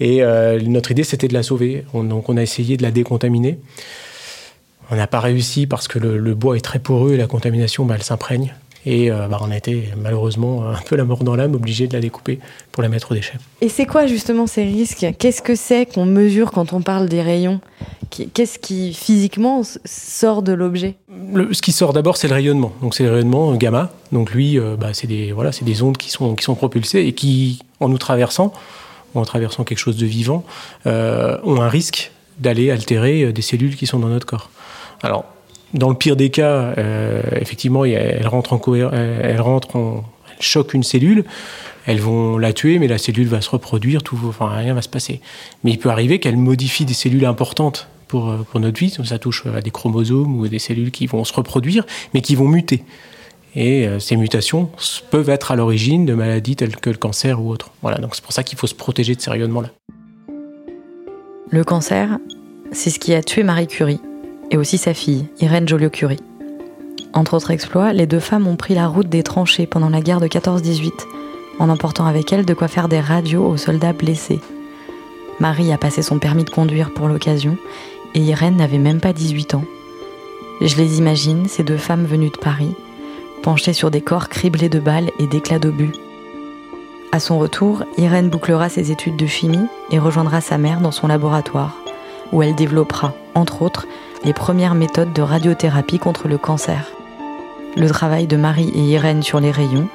Et 0.00 0.22
euh, 0.22 0.60
notre 0.60 0.90
idée, 0.90 1.04
c'était 1.04 1.28
de 1.28 1.34
la 1.34 1.44
sauver. 1.44 1.84
donc, 1.94 2.28
on 2.28 2.36
a 2.36 2.42
essayé 2.42 2.76
de 2.76 2.82
la 2.82 2.90
décontaminer. 2.90 3.58
On 4.90 4.96
n'a 4.96 5.06
pas 5.06 5.20
réussi 5.20 5.68
parce 5.68 5.86
que 5.86 6.00
le, 6.00 6.34
bois 6.34 6.56
est 6.56 6.64
très 6.64 6.80
poreux 6.80 7.12
et 7.12 7.16
la 7.16 7.28
contamination, 7.28 7.84
bah, 7.84 7.94
elle 7.96 8.02
s'imprègne. 8.02 8.54
Et 8.86 9.10
euh, 9.10 9.28
bah, 9.28 9.38
on 9.42 9.50
a 9.50 9.56
été 9.56 9.90
malheureusement 9.96 10.66
un 10.68 10.80
peu 10.80 10.96
la 10.96 11.04
mort 11.04 11.22
dans 11.22 11.36
l'âme, 11.36 11.54
obligé 11.54 11.86
de 11.86 11.92
la 11.92 12.00
découper 12.00 12.38
pour 12.72 12.82
la 12.82 12.88
mettre 12.88 13.12
au 13.12 13.14
déchet. 13.14 13.34
Et 13.60 13.68
c'est 13.68 13.84
quoi 13.84 14.06
justement 14.06 14.46
ces 14.46 14.64
risques? 14.64 15.06
Qu'est-ce 15.18 15.42
que 15.42 15.54
c'est 15.54 15.86
qu'on 15.86 16.06
mesure 16.06 16.50
quand 16.50 16.72
on 16.72 16.80
parle 16.80 17.08
des 17.08 17.20
rayons? 17.20 17.60
Qu'est-ce 18.10 18.58
qui 18.58 18.94
physiquement 18.94 19.62
sort 19.84 20.42
de 20.42 20.52
l'objet? 20.52 20.96
Ce 21.52 21.60
qui 21.60 21.72
sort 21.72 21.92
d'abord, 21.92 22.16
c'est 22.16 22.26
le 22.28 22.34
rayonnement. 22.34 22.72
Donc 22.80 22.94
c'est 22.94 23.04
le 23.04 23.12
rayonnement 23.12 23.54
gamma. 23.54 23.90
Donc 24.12 24.32
lui, 24.32 24.58
euh, 24.58 24.76
bah, 24.76 24.94
c'est 24.94 25.06
des, 25.06 25.32
voilà, 25.32 25.50
des 25.50 25.82
ondes 25.82 25.96
qui 25.96 26.10
sont, 26.10 26.34
qui 26.34 26.44
sont 26.44 26.54
propulsées 26.54 27.06
et 27.06 27.12
qui, 27.12 27.60
en 27.80 27.88
nous 27.88 27.98
traversant, 27.98 28.52
ou 29.14 29.20
en 29.20 29.24
traversant 29.24 29.64
quelque 29.64 29.78
chose 29.78 29.96
de 29.96 30.06
vivant, 30.06 30.44
euh, 30.86 31.38
ont 31.44 31.60
un 31.60 31.68
risque 31.68 32.12
d'aller 32.38 32.70
altérer 32.70 33.32
des 33.32 33.42
cellules 33.42 33.76
qui 33.76 33.86
sont 33.86 33.98
dans 33.98 34.08
notre 34.08 34.26
corps. 34.26 34.48
Alors, 35.02 35.26
dans 35.74 35.88
le 35.88 35.94
pire 35.94 36.16
des 36.16 36.30
cas, 36.30 36.74
euh, 36.78 37.22
effectivement, 37.40 37.84
elle 37.84 38.26
rentre 38.26 38.54
en 39.76 40.04
choque 40.40 40.74
une 40.74 40.82
cellule. 40.82 41.24
Elles 41.86 42.00
vont 42.00 42.38
la 42.38 42.52
tuer, 42.52 42.78
mais 42.78 42.88
la 42.88 42.98
cellule 42.98 43.28
va 43.28 43.40
se 43.40 43.50
reproduire, 43.50 44.02
tout, 44.02 44.18
enfin 44.24 44.48
rien 44.48 44.74
va 44.74 44.82
se 44.82 44.88
passer. 44.88 45.20
Mais 45.64 45.70
il 45.72 45.78
peut 45.78 45.88
arriver 45.88 46.18
qu'elle 46.18 46.36
modifie 46.36 46.84
des 46.84 46.94
cellules 46.94 47.24
importantes 47.24 47.88
pour, 48.08 48.28
euh, 48.28 48.46
pour 48.50 48.60
notre 48.60 48.78
vie. 48.78 48.90
Ça 48.90 49.18
touche 49.18 49.46
à 49.46 49.60
des 49.60 49.70
chromosomes 49.70 50.38
ou 50.38 50.44
à 50.44 50.48
des 50.48 50.58
cellules 50.58 50.90
qui 50.90 51.06
vont 51.06 51.24
se 51.24 51.32
reproduire, 51.32 51.86
mais 52.12 52.20
qui 52.20 52.34
vont 52.34 52.48
muter. 52.48 52.84
Et 53.56 53.86
euh, 53.86 53.98
ces 53.98 54.16
mutations 54.16 54.70
peuvent 55.10 55.30
être 55.30 55.50
à 55.50 55.56
l'origine 55.56 56.06
de 56.06 56.14
maladies 56.14 56.56
telles 56.56 56.76
que 56.76 56.90
le 56.90 56.96
cancer 56.96 57.42
ou 57.42 57.50
autre. 57.50 57.70
Voilà, 57.82 57.98
donc 57.98 58.14
c'est 58.14 58.22
pour 58.22 58.32
ça 58.32 58.42
qu'il 58.42 58.58
faut 58.58 58.66
se 58.66 58.74
protéger 58.74 59.14
de 59.14 59.20
ces 59.20 59.30
rayonnements-là. 59.30 59.70
Le 61.50 61.64
cancer, 61.64 62.18
c'est 62.70 62.90
ce 62.90 63.00
qui 63.00 63.14
a 63.14 63.22
tué 63.22 63.42
Marie 63.42 63.66
Curie 63.66 64.00
et 64.50 64.56
aussi 64.56 64.78
sa 64.78 64.94
fille, 64.94 65.26
Irène 65.40 65.68
Joliot-Curie. 65.68 66.20
Entre 67.12 67.34
autres 67.34 67.50
exploits, 67.50 67.92
les 67.92 68.06
deux 68.06 68.20
femmes 68.20 68.46
ont 68.46 68.56
pris 68.56 68.74
la 68.74 68.86
route 68.86 69.08
des 69.08 69.22
tranchées 69.22 69.66
pendant 69.66 69.88
la 69.88 70.00
guerre 70.00 70.20
de 70.20 70.26
14-18, 70.26 70.92
en 71.58 71.68
emportant 71.68 72.06
avec 72.06 72.32
elles 72.32 72.46
de 72.46 72.54
quoi 72.54 72.68
faire 72.68 72.88
des 72.88 73.00
radios 73.00 73.46
aux 73.46 73.56
soldats 73.56 73.92
blessés. 73.92 74.40
Marie 75.40 75.72
a 75.72 75.78
passé 75.78 76.02
son 76.02 76.18
permis 76.18 76.44
de 76.44 76.50
conduire 76.50 76.92
pour 76.92 77.08
l'occasion, 77.08 77.56
et 78.14 78.20
Irène 78.20 78.56
n'avait 78.56 78.78
même 78.78 79.00
pas 79.00 79.12
18 79.12 79.54
ans. 79.54 79.64
Je 80.60 80.76
les 80.76 80.98
imagine, 80.98 81.48
ces 81.48 81.62
deux 81.62 81.78
femmes 81.78 82.04
venues 82.04 82.30
de 82.30 82.36
Paris, 82.36 82.74
penchées 83.42 83.72
sur 83.72 83.90
des 83.90 84.02
corps 84.02 84.28
criblés 84.28 84.68
de 84.68 84.78
balles 84.78 85.10
et 85.18 85.26
d'éclats 85.26 85.58
d'obus. 85.58 85.92
À 87.12 87.18
son 87.18 87.38
retour, 87.38 87.84
Irène 87.98 88.30
bouclera 88.30 88.68
ses 88.68 88.92
études 88.92 89.16
de 89.16 89.26
chimie 89.26 89.66
et 89.90 89.98
rejoindra 89.98 90.40
sa 90.40 90.58
mère 90.58 90.80
dans 90.80 90.92
son 90.92 91.08
laboratoire, 91.08 91.76
où 92.32 92.42
elle 92.42 92.54
développera, 92.54 93.14
entre 93.34 93.62
autres, 93.62 93.86
les 94.22 94.32
premières 94.34 94.74
méthodes 94.74 95.12
de 95.12 95.22
radiothérapie 95.22 95.98
contre 95.98 96.28
le 96.28 96.36
cancer. 96.36 96.92
Le 97.76 97.88
travail 97.88 98.26
de 98.26 98.36
Marie 98.36 98.70
et 98.74 98.80
Irène 98.80 99.22
sur 99.22 99.40
les 99.40 99.50
rayons 99.50 99.88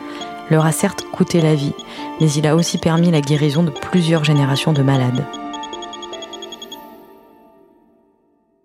leur 0.49 0.65
a 0.65 0.71
certes 0.71 1.05
coûté 1.11 1.41
la 1.41 1.55
vie, 1.55 1.73
mais 2.19 2.31
il 2.31 2.47
a 2.47 2.55
aussi 2.55 2.77
permis 2.77 3.11
la 3.11 3.21
guérison 3.21 3.63
de 3.63 3.69
plusieurs 3.69 4.23
générations 4.23 4.73
de 4.73 4.81
malades. 4.81 5.23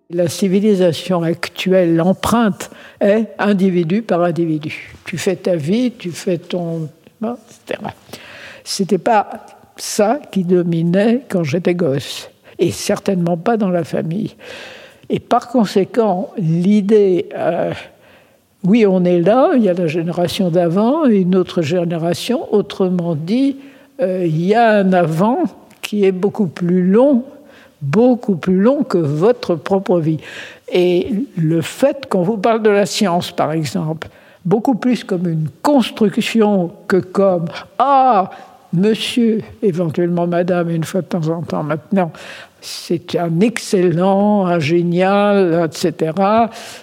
La 0.09 0.27
civilisation 0.27 1.23
actuelle, 1.23 1.95
l'empreinte 1.95 2.69
est 2.99 3.29
individu 3.39 4.01
par 4.01 4.21
individu. 4.23 4.93
Tu 5.05 5.17
fais 5.17 5.35
ta 5.35 5.55
vie, 5.55 5.91
tu 5.97 6.11
fais 6.11 6.37
ton... 6.37 6.89
etc. 7.21 7.79
C'était 8.63 8.97
pas 8.97 9.45
ça 9.77 10.19
qui 10.31 10.43
dominait 10.43 11.21
quand 11.29 11.43
j'étais 11.43 11.75
gosse, 11.75 12.29
et 12.59 12.71
certainement 12.71 13.37
pas 13.37 13.57
dans 13.57 13.69
la 13.69 13.83
famille. 13.83 14.35
Et 15.11 15.19
par 15.19 15.49
conséquent, 15.49 16.31
l'idée, 16.37 17.27
euh, 17.37 17.73
oui, 18.63 18.85
on 18.87 19.03
est 19.03 19.19
là, 19.19 19.51
il 19.55 19.63
y 19.63 19.69
a 19.69 19.73
la 19.73 19.87
génération 19.87 20.49
d'avant 20.49 21.05
et 21.05 21.17
une 21.17 21.35
autre 21.35 21.61
génération, 21.61 22.51
autrement 22.53 23.15
dit, 23.15 23.57
euh, 24.01 24.25
il 24.25 24.45
y 24.45 24.55
a 24.55 24.71
un 24.77 24.93
avant 24.93 25.43
qui 25.81 26.05
est 26.05 26.11
beaucoup 26.13 26.47
plus 26.47 26.87
long 26.87 27.23
beaucoup 27.81 28.35
plus 28.35 28.59
long 28.59 28.83
que 28.83 28.97
votre 28.97 29.55
propre 29.55 29.99
vie. 29.99 30.19
Et 30.71 31.09
le 31.35 31.61
fait 31.61 32.07
qu'on 32.07 32.21
vous 32.21 32.37
parle 32.37 32.61
de 32.61 32.69
la 32.69 32.85
science, 32.85 33.31
par 33.31 33.51
exemple, 33.51 34.07
beaucoup 34.45 34.75
plus 34.75 35.03
comme 35.03 35.27
une 35.27 35.47
construction 35.61 36.71
que 36.87 36.97
comme 36.97 37.45
Ah, 37.79 38.29
monsieur, 38.73 39.41
éventuellement 39.61 40.27
madame, 40.27 40.69
une 40.69 40.83
fois 40.83 41.01
de 41.01 41.07
temps 41.07 41.27
en 41.27 41.41
temps 41.41 41.63
maintenant, 41.63 42.11
c'est 42.61 43.15
un 43.15 43.39
excellent, 43.39 44.45
un 44.45 44.59
génial, 44.59 45.65
etc. 45.65 46.13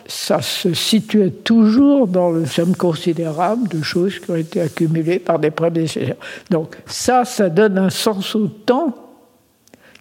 Ça 0.06 0.42
se 0.42 0.74
situait 0.74 1.30
toujours 1.30 2.08
dans 2.08 2.30
le 2.30 2.46
somme 2.46 2.74
considérable 2.74 3.68
de 3.68 3.82
choses 3.82 4.18
qui 4.18 4.30
ont 4.32 4.36
été 4.36 4.60
accumulées 4.60 5.20
par 5.20 5.38
des 5.38 5.52
prédécesseurs. 5.52 6.16
Donc 6.50 6.76
ça, 6.86 7.24
ça 7.24 7.48
donne 7.48 7.78
un 7.78 7.90
sens 7.90 8.34
au 8.34 8.48
temps 8.48 8.92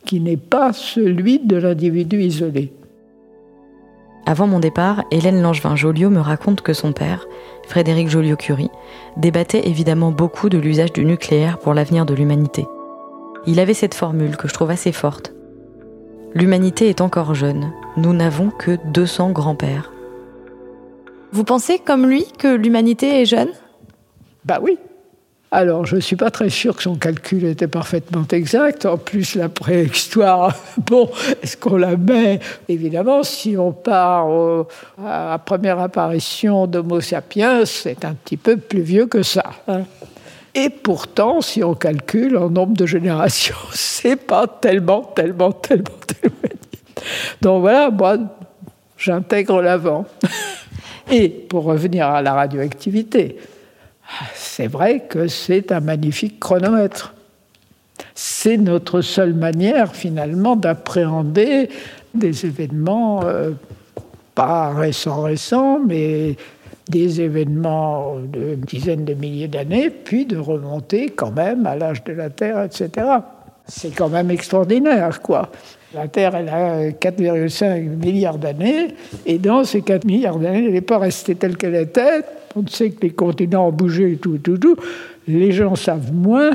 qui 0.04 0.20
n'est 0.20 0.38
pas 0.38 0.74
celui 0.74 1.40
de 1.40 1.58
l'individu 1.58 2.22
isolé. 2.24 2.74
Avant 4.26 4.48
mon 4.48 4.60
départ, 4.60 5.04
Hélène 5.12 5.42
Langevin-Joliot 5.42 6.10
me 6.10 6.20
raconte 6.20 6.62
que 6.62 6.74
son 6.74 6.92
père, 6.92 7.28
Frédéric 7.68 8.10
Joliot-Curie, 8.10 8.72
débattait 9.16 9.68
évidemment 9.68 10.12
beaucoup 10.12 10.50
de 10.50 10.58
l'usage 10.58 10.92
du 10.92 11.06
nucléaire 11.06 11.60
pour 11.60 11.74
l'avenir 11.74 12.06
de 12.06 12.14
l'humanité. 12.14 12.66
Il 13.46 13.60
avait 13.60 13.74
cette 13.74 13.94
formule 13.94 14.36
que 14.36 14.48
je 14.48 14.54
trouve 14.54 14.72
assez 14.72 14.92
forte. 14.92 15.37
L'humanité 16.34 16.90
est 16.90 17.02
encore 17.02 17.34
jeune. 17.34 17.72
Nous 17.96 18.14
n'avons 18.14 18.50
que 18.50 18.78
200 18.92 19.32
grands-pères. 19.32 19.92
Vous 21.32 21.44
pensez 21.44 21.80
comme 21.80 22.06
lui 22.06 22.26
que 22.38 22.48
l'humanité 22.48 23.22
est 23.22 23.26
jeune? 23.26 23.50
Bah 24.46 24.60
oui. 24.62 24.78
Alors, 25.50 25.86
je 25.86 25.96
ne 25.96 26.02
suis 26.02 26.18
pas 26.18 26.30
très 26.30 26.50
sûr 26.50 26.76
que 26.76 26.84
son 26.84 26.96
calcul 26.96 27.46
était 27.46 27.70
parfaitement 27.70 28.26
exact. 28.32 28.86
En 28.86 28.98
plus, 28.98 29.36
la 29.36 29.48
préhistoire, 29.48 30.54
bon, 30.78 31.10
est-ce 31.42 31.56
qu'on 31.56 31.78
la 31.78 31.96
met? 31.96 32.40
Évidemment, 32.68 33.24
si 33.24 33.56
on 33.58 33.72
part 33.72 34.28
à 35.00 35.30
la 35.32 35.40
première 35.40 35.80
apparition 35.80 36.68
d'Homo 36.68 37.00
sapiens, 37.00 37.66
c'est 37.66 38.04
un 38.04 38.14
petit 38.14 38.38
peu 38.38 38.58
plus 38.58 38.82
vieux 38.82 39.06
que 39.08 39.24
ça. 39.24 39.52
Hein. 39.70 39.84
Et 40.58 40.72
pourtant, 40.72 41.40
si 41.40 41.64
on 41.64 41.76
calcule 41.76 42.36
en 42.36 42.50
nombre 42.50 42.76
de 42.76 42.88
générations, 42.88 43.56
c'est 43.74 44.16
pas 44.16 44.48
tellement, 44.48 45.04
tellement, 45.04 45.52
tellement, 45.52 46.00
tellement. 46.08 46.36
Donc 47.44 47.62
voilà, 47.62 47.92
moi, 47.92 48.18
j'intègre 48.98 49.62
l'avant. 49.62 50.06
Et 51.12 51.30
pour 51.30 51.66
revenir 51.66 52.08
à 52.08 52.24
la 52.24 52.34
radioactivité, 52.34 53.38
c'est 54.34 54.68
vrai 54.68 55.04
que 55.08 55.28
c'est 55.28 55.72
un 55.72 55.80
magnifique 55.80 56.40
chronomètre. 56.40 57.14
C'est 58.16 58.58
notre 58.58 59.02
seule 59.02 59.36
manière 59.36 59.96
finalement 59.96 60.56
d'appréhender 60.56 61.70
des 62.16 62.46
événements, 62.48 63.22
euh, 63.26 63.52
pas 64.34 64.74
récents 64.74 65.22
récents, 65.22 65.80
mais 65.86 66.36
des 66.90 67.22
événements 67.22 68.16
de 68.20 68.56
dizaines 68.56 69.06
de 69.06 69.14
milliers 69.14 69.48
d'années, 69.48 69.90
puis 69.90 70.26
de 70.26 70.38
remonter 70.38 71.10
quand 71.10 71.32
même 71.32 71.66
à 71.66 71.76
l'âge 71.76 72.04
de 72.04 72.14
la 72.14 72.30
Terre, 72.30 72.64
etc. 72.64 73.08
C'est 73.66 73.94
quand 73.94 74.10
même 74.10 74.32
extraordinaire, 74.32 75.22
quoi. 75.22 75.52
La 75.94 76.08
Terre, 76.08 76.36
elle 76.36 76.50
a 76.50 76.90
4,5 76.90 77.82
milliards 78.04 78.38
d'années, 78.38 78.90
et 79.26 79.38
dans 79.38 79.64
ces 79.64 79.82
4 79.82 80.06
milliards 80.06 80.38
d'années, 80.38 80.66
elle 80.66 80.74
n'est 80.74 80.82
pas 80.82 80.98
restée 80.98 81.36
telle 81.36 81.58
qu'elle 81.58 81.76
était, 81.76 82.24
on 82.56 82.66
sait 82.68 82.90
que 82.92 83.02
les 83.02 83.12
continents 83.12 83.68
ont 83.68 83.72
bougé 83.72 84.14
et 84.14 84.18
tout, 84.18 84.38
tout, 84.38 84.58
tout. 84.58 84.76
Les 85.28 85.52
gens 85.52 85.76
savent 85.76 86.12
moins 86.12 86.52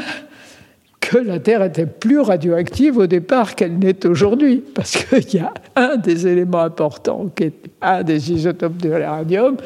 que 1.00 1.18
la 1.18 1.38
Terre 1.38 1.62
était 1.62 1.86
plus 1.86 2.20
radioactive 2.20 2.98
au 2.98 3.06
départ 3.06 3.54
qu'elle 3.54 3.78
n'est 3.78 4.06
aujourd'hui. 4.06 4.62
Parce 4.74 4.96
qu'il 4.96 5.34
y 5.34 5.38
a 5.38 5.52
un 5.76 5.96
des 5.96 6.26
éléments 6.26 6.62
importants, 6.62 7.26
qui 7.34 7.44
est 7.44 7.54
un 7.80 8.02
des 8.02 8.32
isotopes 8.32 8.78
de 8.78 8.88
l'uranium, 8.88 9.56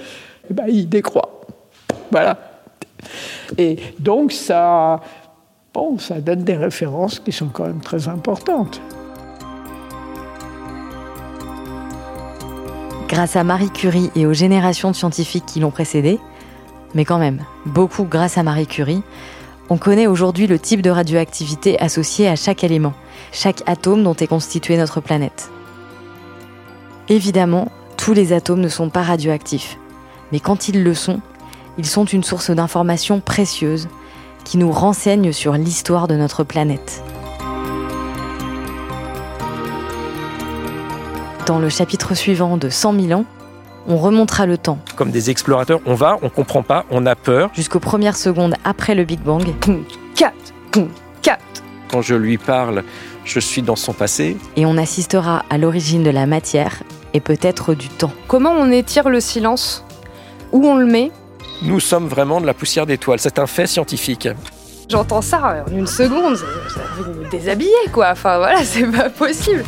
eh 0.50 0.54
ben, 0.54 0.64
il 0.68 0.88
décroît. 0.88 1.40
Voilà. 2.10 2.38
Et 3.58 3.78
donc, 3.98 4.32
ça, 4.32 5.00
bon, 5.72 5.98
ça 5.98 6.20
donne 6.20 6.44
des 6.44 6.56
références 6.56 7.20
qui 7.20 7.32
sont 7.32 7.48
quand 7.48 7.66
même 7.66 7.80
très 7.80 8.08
importantes. 8.08 8.80
grâce 13.08 13.36
à 13.36 13.44
Marie 13.44 13.70
Curie 13.70 14.10
et 14.14 14.26
aux 14.26 14.32
générations 14.32 14.90
de 14.90 14.96
scientifiques 14.96 15.46
qui 15.46 15.60
l'ont 15.60 15.70
précédée, 15.70 16.18
mais 16.94 17.04
quand 17.04 17.18
même, 17.18 17.42
beaucoup 17.64 18.04
grâce 18.04 18.36
à 18.36 18.42
Marie 18.42 18.66
Curie, 18.66 19.02
on 19.68 19.78
connaît 19.78 20.06
aujourd'hui 20.06 20.46
le 20.46 20.58
type 20.58 20.82
de 20.82 20.90
radioactivité 20.90 21.78
associé 21.80 22.28
à 22.28 22.36
chaque 22.36 22.62
élément, 22.62 22.92
chaque 23.32 23.62
atome 23.66 24.02
dont 24.02 24.14
est 24.14 24.26
constituée 24.26 24.76
notre 24.76 25.00
planète. 25.00 25.50
Évidemment, 27.08 27.68
tous 27.96 28.12
les 28.12 28.32
atomes 28.32 28.60
ne 28.60 28.68
sont 28.68 28.90
pas 28.90 29.02
radioactifs, 29.02 29.78
mais 30.32 30.40
quand 30.40 30.68
ils 30.68 30.82
le 30.82 30.94
sont, 30.94 31.20
ils 31.78 31.86
sont 31.86 32.04
une 32.04 32.24
source 32.24 32.50
d'informations 32.50 33.20
précieuses 33.20 33.88
qui 34.44 34.58
nous 34.58 34.72
renseignent 34.72 35.32
sur 35.32 35.54
l'histoire 35.54 36.08
de 36.08 36.16
notre 36.16 36.44
planète. 36.44 37.02
Dans 41.46 41.58
le 41.58 41.68
chapitre 41.68 42.14
suivant 42.14 42.56
de 42.56 42.68
100 42.68 43.00
000 43.00 43.20
ans, 43.20 43.24
on 43.86 43.98
remontera 43.98 44.46
le 44.46 44.58
temps. 44.58 44.78
Comme 44.96 45.12
des 45.12 45.30
explorateurs, 45.30 45.80
on 45.86 45.94
va, 45.94 46.18
on 46.22 46.28
comprend 46.28 46.62
pas, 46.62 46.84
on 46.90 47.06
a 47.06 47.14
peur. 47.14 47.50
Jusqu'aux 47.54 47.78
premières 47.78 48.16
secondes 48.16 48.54
après 48.64 48.96
le 48.96 49.04
Big 49.04 49.20
Bang. 49.20 49.44
4, 50.16 50.34
4. 51.22 51.40
Quand 51.90 52.02
je 52.02 52.16
lui 52.16 52.36
parle, 52.36 52.82
je 53.24 53.38
suis 53.38 53.62
dans 53.62 53.76
son 53.76 53.92
passé. 53.92 54.36
Et 54.56 54.66
on 54.66 54.76
assistera 54.76 55.44
à 55.50 55.58
l'origine 55.58 56.02
de 56.02 56.10
la 56.10 56.26
matière 56.26 56.82
et 57.14 57.20
peut-être 57.20 57.74
du 57.74 57.88
temps. 57.88 58.12
Comment 58.26 58.50
on 58.50 58.72
étire 58.72 59.08
le 59.08 59.20
silence? 59.20 59.85
Où 60.56 60.66
on 60.66 60.76
le 60.76 60.86
met 60.86 61.10
Nous 61.60 61.80
sommes 61.80 62.08
vraiment 62.08 62.40
de 62.40 62.46
la 62.46 62.54
poussière 62.54 62.86
d'étoiles, 62.86 63.18
c'est 63.18 63.38
un 63.38 63.46
fait 63.46 63.66
scientifique. 63.66 64.26
J'entends 64.88 65.20
ça 65.20 65.66
en 65.68 65.70
une 65.70 65.86
seconde, 65.86 66.36
ça 66.36 66.80
va 66.98 67.08
me 67.08 67.30
déshabiller 67.30 67.72
quoi, 67.92 68.08
enfin 68.12 68.38
voilà, 68.38 68.60
c'est 68.64 68.90
pas 68.90 69.10
possible. 69.10 69.64